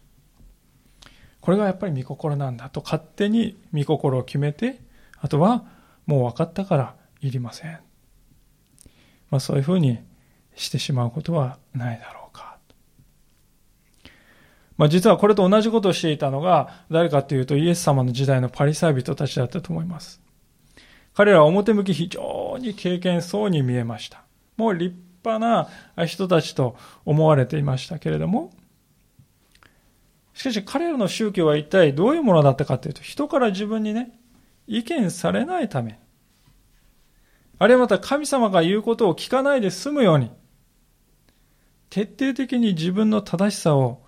[1.43, 4.81] これがやっぱり御心なんだと勝手に御心を決めて、
[5.21, 5.65] あとは
[6.07, 7.79] もう分かったからいりません。
[9.31, 9.99] まあそういうふうに
[10.55, 12.59] してしまうことはないだろうか。
[14.77, 20.21] まあ実はこれと同じことをしていたのが誰かというとイエス様の時代のパリサイ人たちだったと思います。
[21.15, 24.23] 彼らは表向き非常に経験そうに見えました。
[24.57, 28.53] もう立派な人たちと思われていましたけれども、
[30.35, 34.21] しかし彼らの宗教は一体どういうものだったかというと、人から自分にね、
[34.67, 35.99] 意見されないため、
[37.59, 40.31] あるいはまた神様が言うことを聞かないで済むように、
[41.91, 44.05] 徹底的に自分の正しさを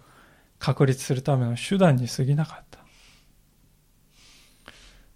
[0.58, 2.78] 確立するための手段に過ぎなかった。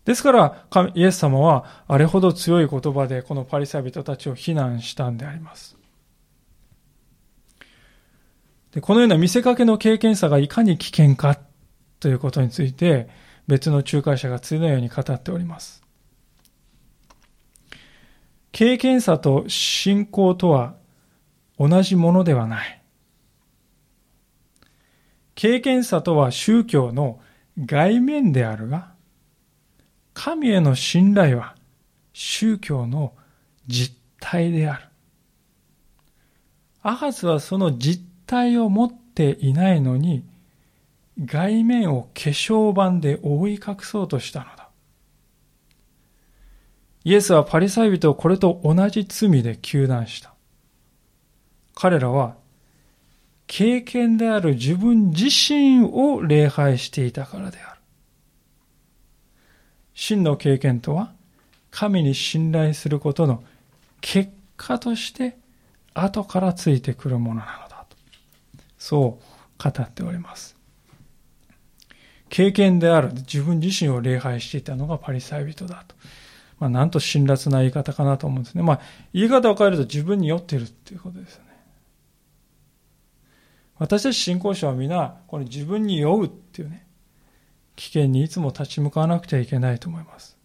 [0.04, 5.76] ですから、イエス様はあれほど強い言葉でこのパリサイ人たちを非難したんであります。
[8.72, 11.38] でこのような見せかけの経験さがいかに危険か
[12.00, 13.08] ということについて
[13.46, 15.81] 別の仲介者が次のように語っております。
[18.52, 20.74] 経験さと信仰とは
[21.58, 22.82] 同じものではない。
[25.34, 27.20] 経験さとは宗教の
[27.58, 28.92] 外面であるが、
[30.14, 31.56] 神への信頼は
[32.12, 33.14] 宗教の
[33.66, 34.84] 実態である。
[36.82, 40.24] アハズはその実体を持っていないのに、
[41.24, 44.61] 外面を化粧板で覆い隠そうとしたのだ。
[47.04, 50.32] イエスはパリサイ人をこれと同じ罪で求断した。
[51.74, 52.36] 彼らは、
[53.46, 57.80] 経験である自分自身を礼拝していたからである。
[59.94, 61.12] 真の経験とは、
[61.70, 63.42] 神に信頼することの
[64.00, 65.36] 結果として
[65.94, 67.96] 後からついてくるものなのだと。
[68.78, 70.54] そう語っております。
[72.28, 75.94] 経験である自分自身を礼拝していたのがパリサイ人だと。
[76.62, 78.62] まあ、なんと辛辣な言い方かなと思うんですね。
[78.62, 78.80] まあ、
[79.12, 81.50] 言い方を変えると自分に酔ってるっていうことですよね。
[83.78, 86.86] 私たち信仰者は皆、この自分に酔うっていうね、
[87.74, 90.38] 危険にいつも立ち向かわなくてはいけないと思います。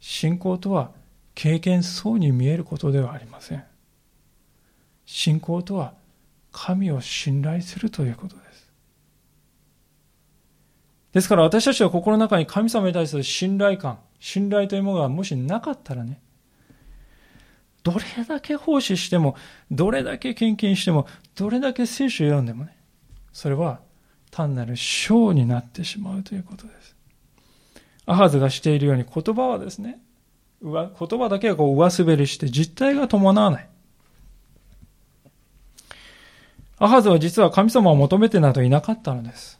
[0.00, 0.90] 信仰とは
[1.36, 3.62] 経験そうに見えることではありません。
[5.06, 5.94] 信仰とは
[6.50, 8.72] 神を信頼するということです。
[11.12, 16.20] ですから私たちは心の中に神様に対する信頼感、信頼というものがもしなかったらね、
[17.82, 19.34] どれだけ奉仕しても、
[19.70, 22.76] どれだけ献金しても、どれだけ聖書を読んでもね、
[23.32, 23.80] それは
[24.30, 26.94] 単なる章になってしまうということです。
[28.06, 30.00] アハズがしているように言葉はですね、
[30.62, 33.68] 言葉だけがこう上滑りして実体が伴わない。
[36.78, 39.59] アハズは実は神様を求めてなどいなかったのです。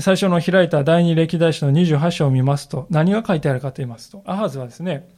[0.00, 5.08] 最初の開いた第二歴代史の28章を見ますと、何が書いてあるかと言いますと、アハズはですね、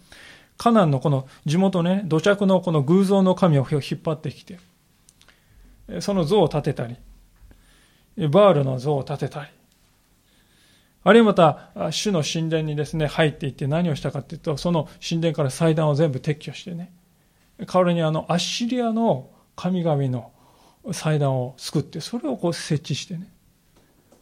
[0.59, 4.59] カナンのこの地元ね、土着のこの偶像の神を引っ張ってきて、
[6.01, 6.97] その像を建てたり、
[8.29, 9.51] バールの像を建てたり、
[11.05, 16.93] あるいはまた、主の神殿にですね、入っていって何をしたかというと、その神殿から祭壇を全部撤去してね、
[17.65, 20.33] 代わりにあの、アッシリアの神々の
[20.93, 23.29] 祭壇を作って、それをこう設置してね、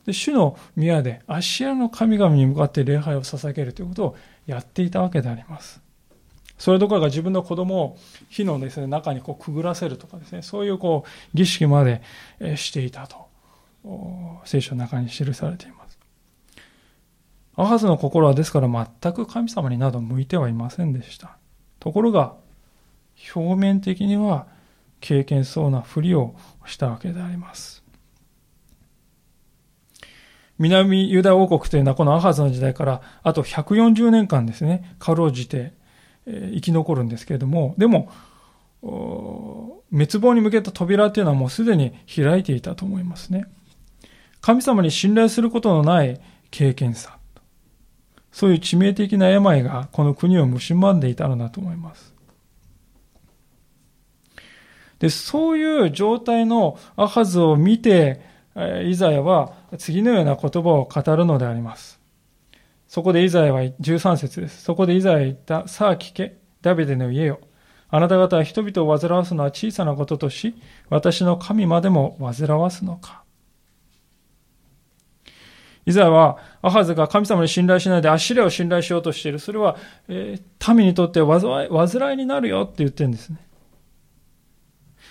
[0.07, 5.81] で主の宮でアッシアの神々に向かって礼拝を捧げるということをやっていたわけであります。
[6.59, 12.03] それどころか自分の子供を火のです、ね、中にこうくぐらせるとかですね、そういうこう儀式まで
[12.57, 13.29] していたと、
[14.45, 15.99] 聖書の中に記されています。
[17.57, 21.37] アハズの心はですから全く神様になど向いてはいませんでした。
[21.81, 22.35] ところが、
[23.35, 24.47] 表面的には
[25.01, 26.35] 経験そうなふりを
[26.67, 27.84] したわけであります。
[30.59, 35.73] 南ユダ王国というのはこのアハズの時代からあと140年間ですね、かろうじて
[36.27, 38.11] 生き残るんですけれども、でも、
[38.83, 43.47] 滅亡に向けた扉というのはもうすでに開いていたと思いますね。
[44.41, 47.19] 神様に信頼することのない経験さ。
[48.31, 52.15] そういう致命的な病がこの国を蝕んでいたのだと思います。
[54.99, 62.01] で、そういう状態のアハズを見て、イザヤは次のような言葉を語るのであります。
[62.87, 64.63] そこでイザヤは13節です。
[64.63, 67.41] そこでイザヤ言った、さあ聞け、ダビデの家よ。
[67.89, 70.55] あなた方は人々を煩わすのは小さなこととし、
[70.91, 73.25] 私の神までも煩わすのか。
[75.87, 79.39] イザヤは、アハズが神様に信頼しないでアッシレを信頼しようとしている。
[79.39, 79.77] それは、
[80.09, 83.39] えー、民にとって災い災いになるよって言ってるんですね。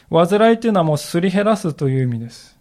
[0.10, 2.58] 災いっていうのはもうすり減らすという意味です。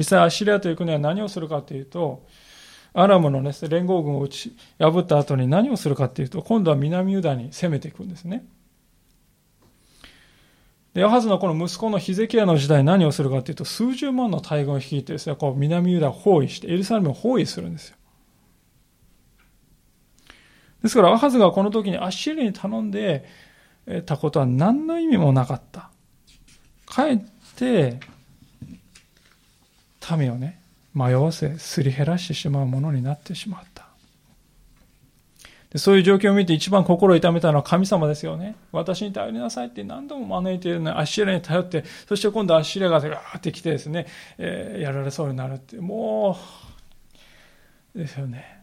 [0.00, 2.26] 実際アシリアという国は何をするかというと、
[2.94, 8.46] アラムの、ね、連合軍を打ち破った後に何をするかというと、今度は南ユダに攻めていくんですね。
[10.94, 17.96] で、アハズのこの息子のヒゼキヤの時代何をするかというと、数十万の大軍を率いてですね、こう南ユダを包囲して、エルサレムを包囲するんですよ。
[20.82, 23.26] ですから、アハズがこの時にアッシリアに頼んで
[24.06, 25.90] たことは何の意味もなかった。
[26.86, 27.18] かえっ
[27.54, 28.00] て、
[30.16, 30.60] 民をね、
[30.94, 33.90] 迷わせ、すり減らしてしまうものになってしまった。
[35.70, 38.56] でそういう状況を見て一番心を痛めたのは神様ですよね。
[38.72, 44.06] 私に頼りなさいって何度も招いているのに、アッシリアに頼って、そして今度アッシリアがガーって来てですね、
[44.38, 46.36] えー、やられそうになるって、も
[47.94, 48.62] う、ですよね。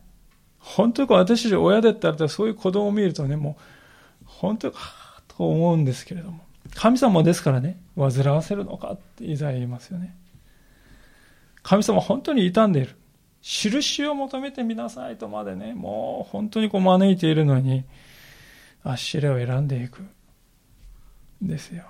[0.59, 4.73] 本当に私たち親だったらそういう子供を見るとね、もう、本当に、
[5.29, 6.41] と思うんですけれども、
[6.75, 10.13] 神様ですからね、煩わせるのかっていざ言いますよね。
[11.67, 12.95] 神様本当に傷んでいる。
[13.41, 17.83] 印を求めてみなさいとまでね、もう本当にこう招いているのに、
[18.85, 20.05] アッシレを選んでいく。
[21.41, 21.83] ですよ。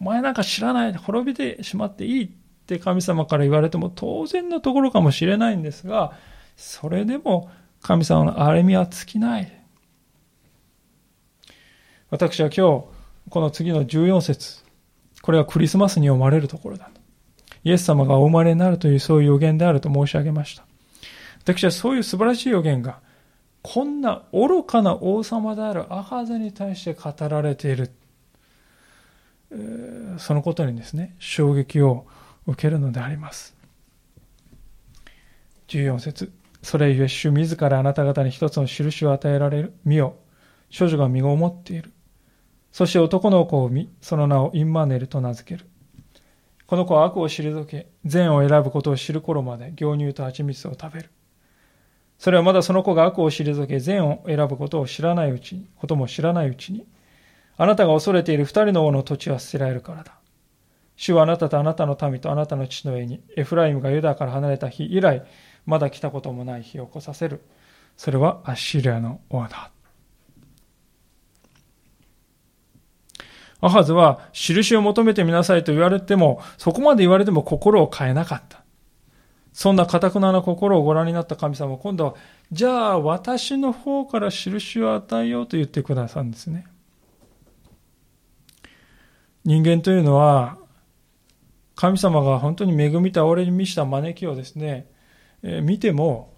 [0.00, 2.28] お前なんか知らない滅びてしまっていいっ
[2.66, 6.12] て神様から言われても当然のところかもしれないんですが、
[6.56, 7.50] それでも
[7.82, 9.52] 神様の荒れみは尽きない。
[12.10, 12.84] 私は今日、
[13.30, 14.64] この次の14節
[15.22, 16.88] これはクリスマスに読まれるところだ。
[17.66, 20.64] イエス様がお生まれになるというそういう予言であると申し上げました。
[21.40, 23.00] 私はそういう素晴らしい予言が、
[23.60, 27.90] こんな愚かな王様であるアハゼに対して語られている。
[30.18, 32.06] そのことにですね、衝撃を
[32.46, 33.56] 受けるのであります。
[35.66, 39.74] 14節それゆえ主自らあなた方に一つの印を与えられる。
[39.84, 40.14] 見よ。
[40.70, 41.92] 少女が身を持っている。
[42.70, 45.68] そして男の子を見、その名をインマネルと名付ける。
[46.66, 51.10] この子は悪を退け、善を選ぶことを知る頃まで牛乳と蜂蜜を食べる。
[52.18, 56.84] それはまだその子が悪を退け、善を選ぶことを知らないうちに、ことも知らないうちに、
[57.56, 60.18] あなたが恐れている二人の王の土地は捨てられるからだ。
[60.96, 65.24] 主はあなたとあなたの民とあなたの父の上に、エフライムがユダから離れた日以来、
[65.66, 67.42] まだ来たこともない日を来させる。
[67.96, 69.75] それはアッシリアの王だ。
[73.60, 78.62] アハズは印を求めてみなさいと言われても、そこまで言われても心を変えなかった。
[79.52, 82.14] そんな堅くなな心をご覧になった神様は今度は、
[82.52, 86.66] じゃあ私の方から印を与えようと言ってくださるんですね。
[89.44, 90.58] 人間というのは、
[91.74, 94.90] 神様が本当に恵みた俺に満ちた招きをですね、
[95.42, 96.34] え見ても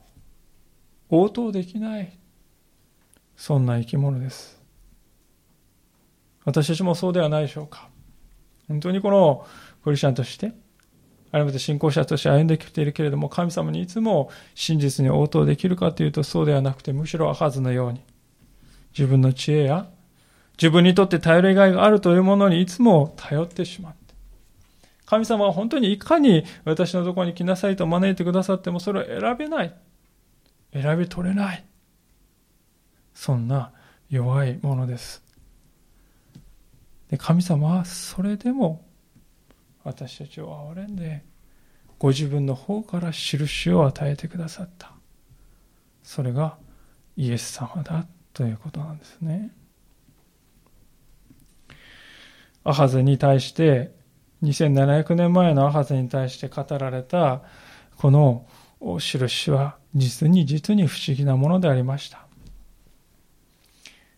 [1.08, 2.18] 応答できない。
[3.36, 4.57] そんな生き物です。
[6.48, 7.90] 私たちもそうではないでしょうか。
[8.68, 9.46] 本当にこの
[9.84, 10.52] クリスチャンとして、
[11.30, 18.00] あるいは信仰者として歩んできているけれども、神様にいつも真実に応答できるかというとそうではなくて、むしろはずのように、
[18.96, 19.90] 自分の知恵や、
[20.52, 24.14] 自分にとって頼りがいがあるというものにいつも頼ってしまって、
[25.04, 29.74] 神様は本当にいかに私のところに来なさいと招いてくださってもそれを選べない。
[30.72, 31.64] 選び取れない。
[33.12, 33.72] そんな
[34.08, 35.27] 弱いものです。
[37.10, 38.84] で神様はそれでも
[39.84, 41.24] 私たちを憐れんで
[41.98, 44.92] ご自分の方から印を与えてくださった。
[46.02, 46.56] それが
[47.16, 49.50] イエス様だということなんですね。
[52.64, 53.92] アハゼに対して
[54.42, 57.42] 2700年前のアハゼに対して語られた
[57.96, 58.46] この
[59.00, 62.26] 印は実に実に不思議なものでありました。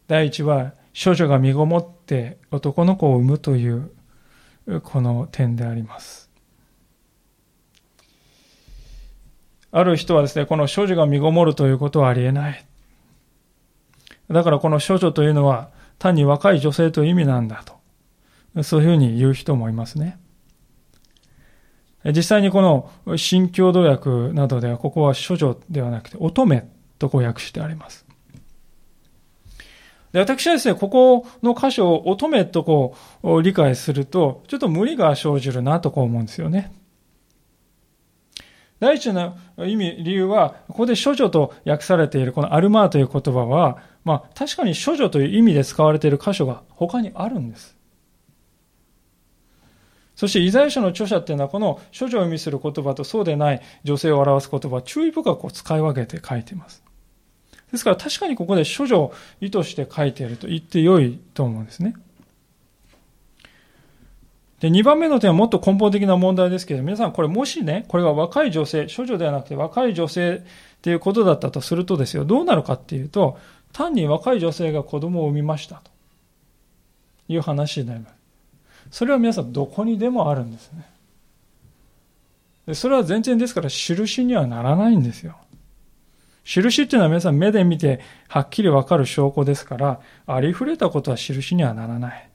[0.07, 3.93] 第一は少女が身ごもって男の子を産むという
[4.83, 6.31] この点であります。
[9.73, 12.67] ある人はですね、この少女が身ごもるということはありえない。
[14.29, 17.81] だからこの少女というのは単に若い女性という意味なんだと。
[18.65, 20.19] そういうふうに言う人もいますね。
[22.05, 26.65] 実際にこの新共同訳などでは、ここは処女ではなくて乙女
[26.99, 28.07] とこう訳してあります。
[30.13, 36.73] で私はですね、ここの箇所を乙女とこう理解すると、ちょっと無理が生じるなとこう思うんですよね。
[38.81, 47.77] 第一の意味、理由は、ここで処女と訳されているこのアルマーという言葉は、まあ確かに処女という意味で使われている箇所が他にあるんです。
[50.17, 56.83] そして、イザヤ書の著者っていうのは、この処女を意味する言葉とそうでない女性を表す言葉は注意深く使い分けて書いています。
[57.73, 61.95] ですから確かにここで処女を意図して書いていると言ってよいと思うんですね。
[64.61, 70.41] で、2番目の点はもっと根本的な問題ですけど、皆さんこれもしね、これが若い女性、処女ではなくて若い女性っ
[70.83, 73.39] ていうことだったとするとですよ、どうなるかっていうと、
[73.73, 75.91] 単に若い女性が子供を産みましたと
[77.29, 78.15] いう話になります。
[78.91, 80.85] それは皆さんどこにでもあるんですね。
[82.67, 85.37] でそれは全然ですから印にはならないんですよ。
[86.53, 92.29] 印っていうのは皆さん目で見てはっきりわかる証拠ですから、ありふれたことは印にはならない。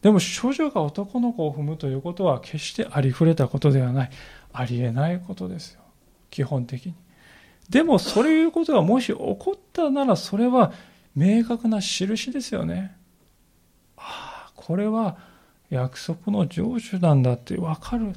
[0.00, 4.10] でも少女が男の子を踏むということは決してありふれたことではない。
[4.52, 5.80] ありえないことですよ。
[6.30, 6.94] 基本的に。
[7.68, 10.72] でもそういうことがもし起こったならそれは
[11.16, 12.96] 明確な印ですよね。
[13.96, 15.16] ああ、これは
[15.70, 18.12] 約束の成就なんだってわかる。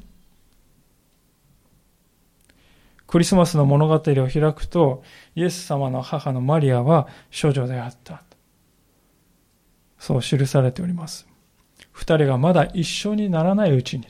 [3.08, 5.02] クリスマスの物語を開くと、
[5.36, 8.24] イエス様の母のマリアは少女であった。
[9.98, 11.28] そう記されております。
[11.92, 14.08] 二人がまだ一緒にならないうちに。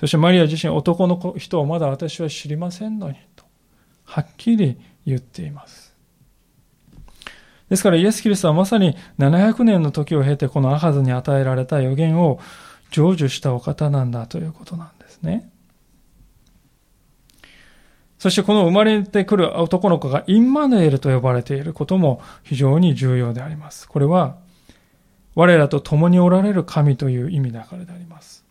[0.00, 3.44] そしてマリア自身、男の人をまだ私は知りませんのに、と、
[4.04, 5.94] はっきり言っています。
[7.68, 12.40] ですからイエス・キリストはまさに700年の時を経てこのアハズに与えられた予言を
[12.90, 15.49] 成就したお方なんだということなんですね。
[18.20, 23.88] そしてこの生まれてくる男の子がインマヌエルと呼ばれていることも非常に重要であります。
[23.88, 24.36] これは、
[25.34, 28.44] 我らと共におられる神という意味だからであります。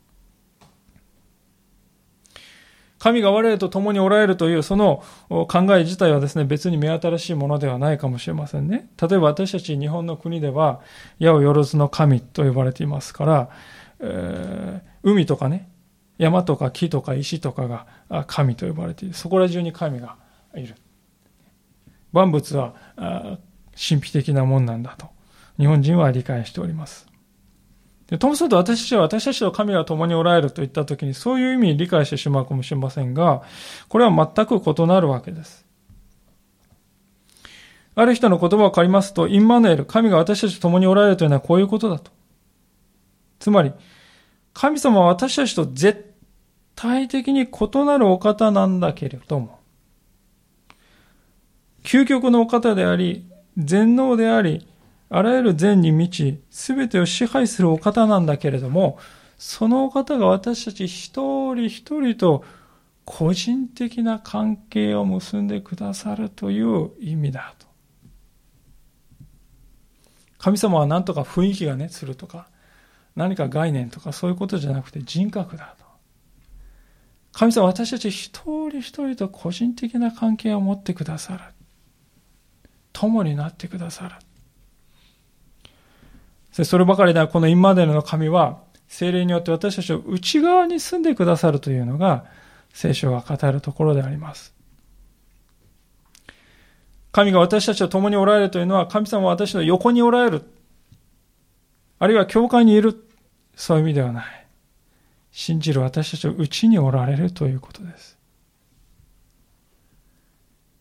[2.97, 5.47] 神が我々と共におられるというその考
[5.78, 8.89] え自体はですね、別に目新しいものではないかもしれませんね。
[8.99, 10.82] 例えば私たち日本の国では、
[11.20, 13.49] 矢をよろずの神と呼ばれていますから、
[13.99, 15.70] えー、海とかね、
[16.20, 17.88] 山とか木とか石とかが
[18.28, 19.15] 神と呼ばれている。
[19.15, 20.17] そこら中に神が
[20.53, 20.76] いる。
[22.11, 25.07] 万物は神秘的なもんなんだと、
[25.57, 27.07] 日本人は理解しております。
[28.07, 33.43] で、ともすると私たちは私たちと神が共におられるといったときにそういう意味に理解してしまうかもしれませんが、
[33.88, 35.65] これは全く異なるわけです。
[37.95, 42.11] ある人の言葉を借りますと、インマヌエル、神が私たちと共におられるというのはこういうことだと。
[43.39, 43.72] つまり、
[44.53, 46.09] 神様は私たちと絶
[46.82, 49.59] 対的に異なるお方なんだけれども、
[51.84, 54.65] 究極のお方であり、全能であり、
[55.09, 58.97] あらゆる善に満ち、すべてを支配するお方なんだけれども、
[59.38, 62.45] そのお方が私たち一人一人と
[63.03, 67.67] 個人的な関係を結んでくださるという意味だと。
[70.38, 72.47] 神様は何とか雰囲気がね、するとか、
[73.17, 75.88] 何か概念とかそういうことじゃなくて人格だと。
[77.32, 81.43] 神様私たち一人一人と個人的な関係を持ってくださる。
[82.91, 84.15] 友になってくださる。
[86.65, 92.25] そればかりではこのインマデルの神は精霊によって私たちを内側に住んでくださるというのが
[92.73, 94.53] 聖書が語るところであります。
[97.11, 100.43] 神が私たちと共におられるというのは神様は私の横におられる。
[101.99, 103.05] あるいは教会にいる。
[103.55, 104.38] そういう意味ではない。
[105.32, 108.17] 信じる私たちの内におられるということです。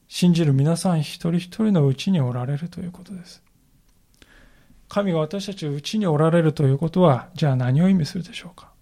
[0.08, 3.42] 信じる皆さん一人一人のうちにおられるということです。
[4.88, 8.72] 神が私たちのうちにおられるということは、じゃあ何を意味するでしょうか？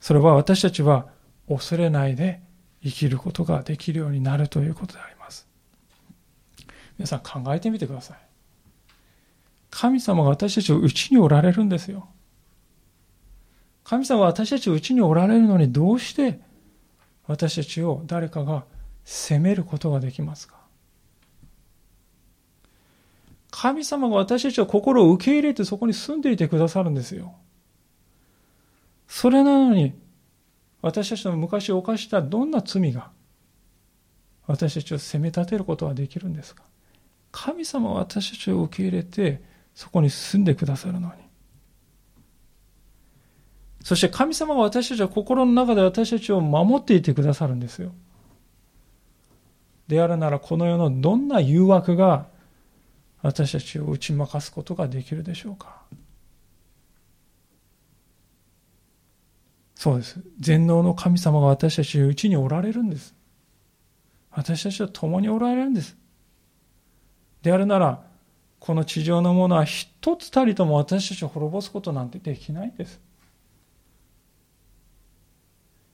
[0.00, 1.08] それは私たちは
[1.46, 2.40] 恐れないで
[2.82, 5.46] 生きることができるようになるということであります。
[6.96, 8.18] 皆さん考えてみてください。
[9.68, 12.08] 神様が私たちのうちにおられるんですよ。
[13.90, 16.38] 神様は私たちのうちにおられるのにどうして
[17.26, 18.62] 私たちを誰かが
[19.04, 20.54] 責めることができますか？
[23.50, 27.34] 神様が私たちは心を受け入れてそこに住んでいてくださるんですよ。
[29.08, 29.92] それなのに、
[30.82, 33.10] 私たちの昔犯したどんな罪が
[34.46, 36.62] 私たちを責め立てることができるんですか？
[37.32, 39.42] 神様は私たちを受け入れて
[39.74, 41.29] そこに住んでくださるのに。
[43.82, 47.92] そして神様は私たちは心の中で私たちを守っていてくださるんですよ。
[49.88, 52.26] であるならこの世のどんな誘惑が
[53.22, 55.82] 私たちを打ち負かすことができるでしょうか
[59.74, 60.20] そうです。
[60.38, 63.14] 全能の神様が私たちのうちにおられるんです。
[64.30, 65.96] 私たちと共におられるんです。
[67.42, 68.02] であるなら、
[68.58, 73.00] この地上のものは一つたりとも私たちを滅ぼすことなんてできないんです。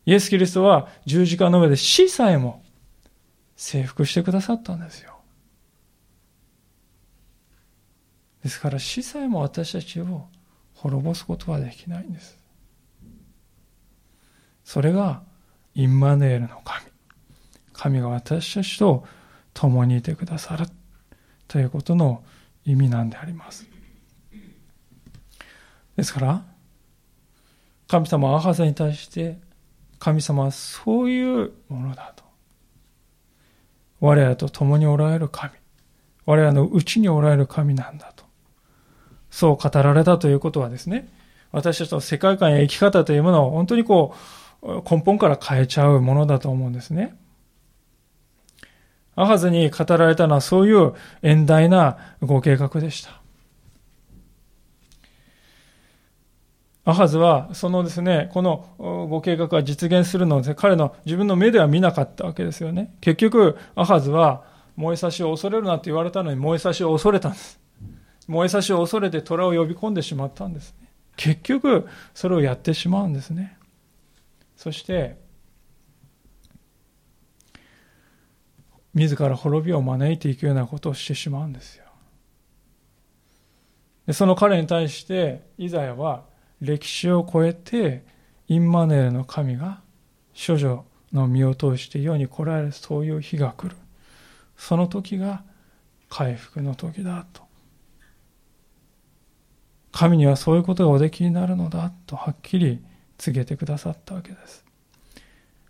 [0.06, 2.62] イエス・キリストは十字架の上で死さえも
[3.56, 5.16] 征服してくださったんですよ。
[8.44, 10.28] ですから死さえも私たちを
[10.74, 12.38] 滅ぼすことはできないんです。
[14.62, 15.22] それが
[15.74, 16.86] インマネールの神。
[17.72, 19.04] 神が私たちと
[19.52, 20.66] 共にいてくださる
[21.48, 22.22] ということの
[22.64, 23.66] 意味なんであります。
[25.96, 26.44] ですから、
[27.88, 29.38] 神様はアハザに対して
[29.98, 32.24] 神様はそういうものだと。
[34.00, 35.52] 我らと共におられる神。
[36.26, 38.24] 我らのうちにおられる神なんだと。
[39.30, 41.08] そう語られたということはですね、
[41.52, 44.14] 私たちの世界観や生き方というものを本当にこ
[44.62, 47.16] う、根本から変えちゃうものだと思うんですね。
[49.14, 50.92] アハズに語られたのはそういう
[51.22, 53.22] 遠大なご計画でした。
[56.88, 62.94] アハズは、そのですね、このご計画が実現するので、彼の自分の目では見なかったわけですよね。
[63.00, 64.44] 結局、アハズは、
[64.76, 67.58] 燃えさしを恐れるなって言われたのに燃えさしを恐れたんです。
[68.28, 70.88] 燃えさしを恐れて虎を呼び込んでしまったんですね。
[71.16, 73.58] 結局、それをやってしまうんですね。
[74.56, 75.16] そして、
[78.94, 81.84] 自ら滅びを招いていくようなことをしてしまうんですよ。
[84.06, 88.04] でその彼に対して、イザヤは歴史を超えて、
[88.48, 89.80] インマネーの神が
[90.34, 93.76] 処女の身を通して世に来られるそういう日が来る。
[94.56, 95.42] その時が
[96.08, 97.46] 回復の時だと
[99.96, 102.84] 神にはそういうことがおできになるのだとはっきり
[103.16, 104.62] 告げてくださったわけです。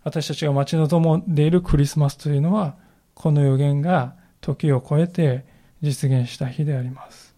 [0.03, 2.75] 私たちが待ち望んでいるクリスマスというのは、
[3.13, 5.45] この予言が時を超えて
[5.81, 7.36] 実現した日であります。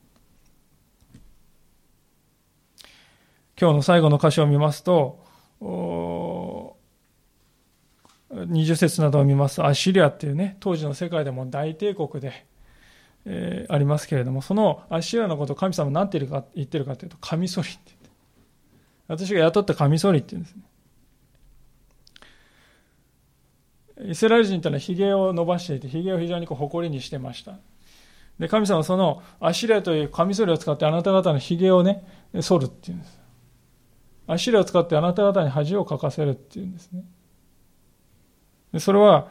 [3.62, 5.20] 今日の最後の箇所を見ますと、
[8.32, 12.46] 20節などを見ますと、アッシリアっていうね、当時の世界でも大帝国で、
[13.26, 18.10] えー、ありますけれども、そのアッシリアのことを神様何て言ってるかってるかというと、カミソリって言って。
[19.26, 20.64] 私が雇ったカミソリって言うんですね。
[24.12, 27.58] イスラエル人というのは髭を伸ばしていて、髭を非常にこう誇りにしてました。
[28.40, 32.06] で、神様はそのアッシリアというカミソリを使ってあなた方の髭をね、
[32.40, 33.19] 剃るっていうんです。
[34.30, 37.04] アッシリアを使ってあなた方に恥をかかせるっていうんですね。
[38.72, 39.28] でそれは、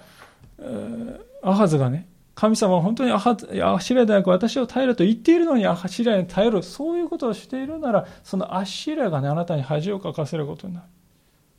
[1.40, 3.36] アハズがね、神様は本当にアハ
[3.76, 10.86] アシリアでなく私を耐えると言っているのにアシリアに耐える、そういうことをしているなら、そのアッシリアがね、あなたに恥をかかせることになる。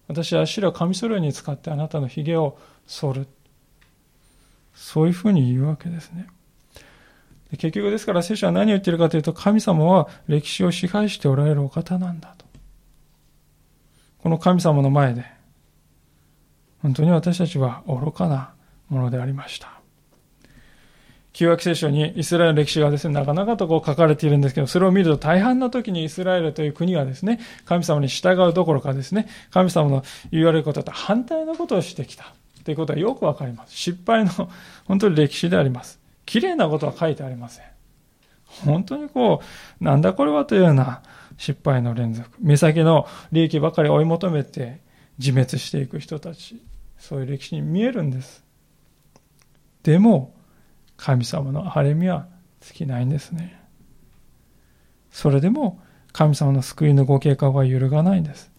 [0.10, 3.28] 私はアッシリアをカミソリに使ってあなたの髭を剃る。
[4.74, 6.28] そういうふうに言うわけですね。
[7.52, 12.36] 結局ですから聖書は何を言ってるかというと、神様は歴史を支配しておられるお方なんだ。
[14.22, 15.26] この神様の前で、
[16.82, 18.54] 本当に私たちは愚かな
[18.90, 19.80] ものでありました。
[21.32, 32.34] 旧約聖書にイスラエルの歴史がですね、なかなかとこう書かれているんですけど、それを見ると大半の時にイスラエルという国がですね、神様に従うどころかですね、神様の言われることと反対のことをしてきた
[32.66, 33.76] ということがよくわかります。
[33.76, 34.32] 失敗の
[34.86, 36.00] 本当に歴史であります。
[36.26, 37.66] 綺麗なことは書いてありません。
[38.66, 39.42] 本当にこ
[39.80, 41.02] う、なんだこれはというような
[41.40, 42.30] 失敗の連続。
[42.42, 44.82] 目先の利益ばかり追い求めて
[45.18, 46.62] 自滅していく人たち。
[46.98, 48.44] そういう歴史に見えるんです。
[49.82, 50.36] でも、
[50.98, 52.28] 神様の晴れみは
[52.60, 53.58] 尽きないんですね。
[55.12, 55.82] それでも、
[56.12, 58.52] 神様の救いのご計画は揺るがないんです。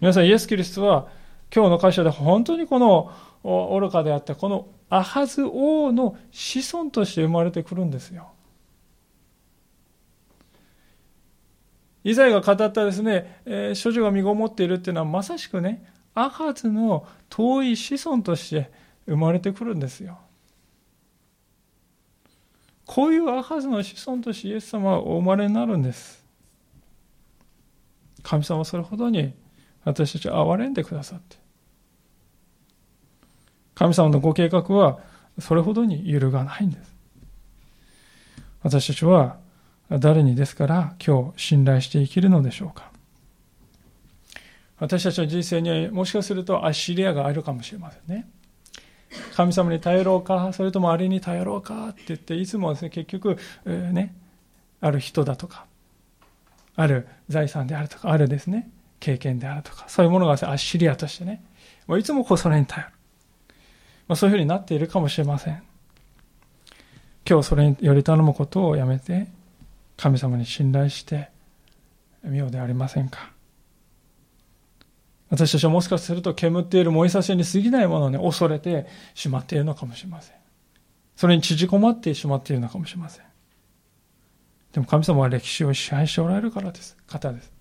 [0.00, 1.08] 皆さん、イエス・キリストは、
[1.52, 3.10] 今日の会社で本当にこの
[3.42, 8.33] 愚かであったこのアハズ王の子孫として生まれてくるんですよ。
[12.04, 15.84] イザヤが語ったですね、えー、処女が身ごもっているっていうのはまさしくね、
[16.14, 18.70] アハズの遠い子孫として
[19.06, 20.18] 生まれてくるんですよ。
[22.84, 26.22] こういうアハズの子孫としてイエス様はお生まれになるんです。
[28.22, 29.34] 神様はそれほどに
[29.84, 31.38] 私たちを憐れんでくださって。
[33.74, 34.98] 神様のご計画は
[35.38, 36.94] それほどに揺るがないんです。
[38.62, 39.38] 私たちは
[39.98, 42.90] 誰にですから今日信頼して生きるのでしょうか
[44.78, 48.28] 私たちの人生にはもしかするとアッシリアがあるかもしれませんね。
[49.34, 54.14] 神様に頼ろうか、それともあれに頼ろうかって言って、いつもですね、結局、えー、ね、
[54.80, 55.66] ある人だとか、
[56.74, 61.44] ある財産であるとか、あるですね、経験であるとか、そういうものがアッシリアとしてね、
[61.86, 62.92] もういつもこうそれに頼る。
[64.08, 65.62] まあ、そういうふうになっているかもしれません。
[67.28, 69.28] 今日それにより頼むことをやめて、
[69.96, 71.30] 神様に信頼して
[72.22, 73.30] みようでありませんか？
[75.30, 80.36] 私たちはもしかすると煙っている燃えさせに過ぎないものを、ね、恐れてしまっているのかもしれません。
[81.16, 83.24] それに縮こまってしまっているのかもしれません。
[84.72, 86.96] でも神様は歴史を支配しておられるからです。
[87.06, 87.52] 方です。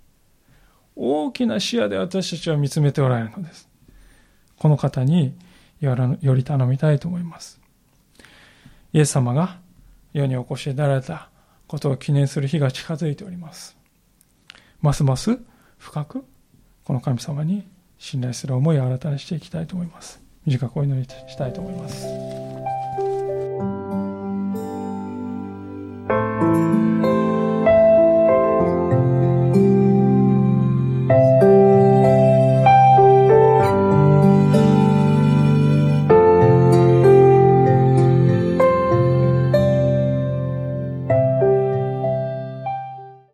[0.95, 3.69] 大きな視野で私たちは見つめておられるのです。
[4.57, 5.35] この方に
[5.79, 5.95] よ
[6.35, 7.59] り頼みたいと思います。
[8.93, 9.57] イエス様が
[10.13, 11.29] 世にお越しになられた
[11.67, 13.77] ことを記念する日が近づいております。
[14.81, 15.39] ますます
[15.77, 16.25] 深く
[16.83, 17.65] この神様に
[17.97, 20.21] 信頼する思いを新たにしていきたいと思います。
[20.45, 22.72] 短くお祈りしたいと思います。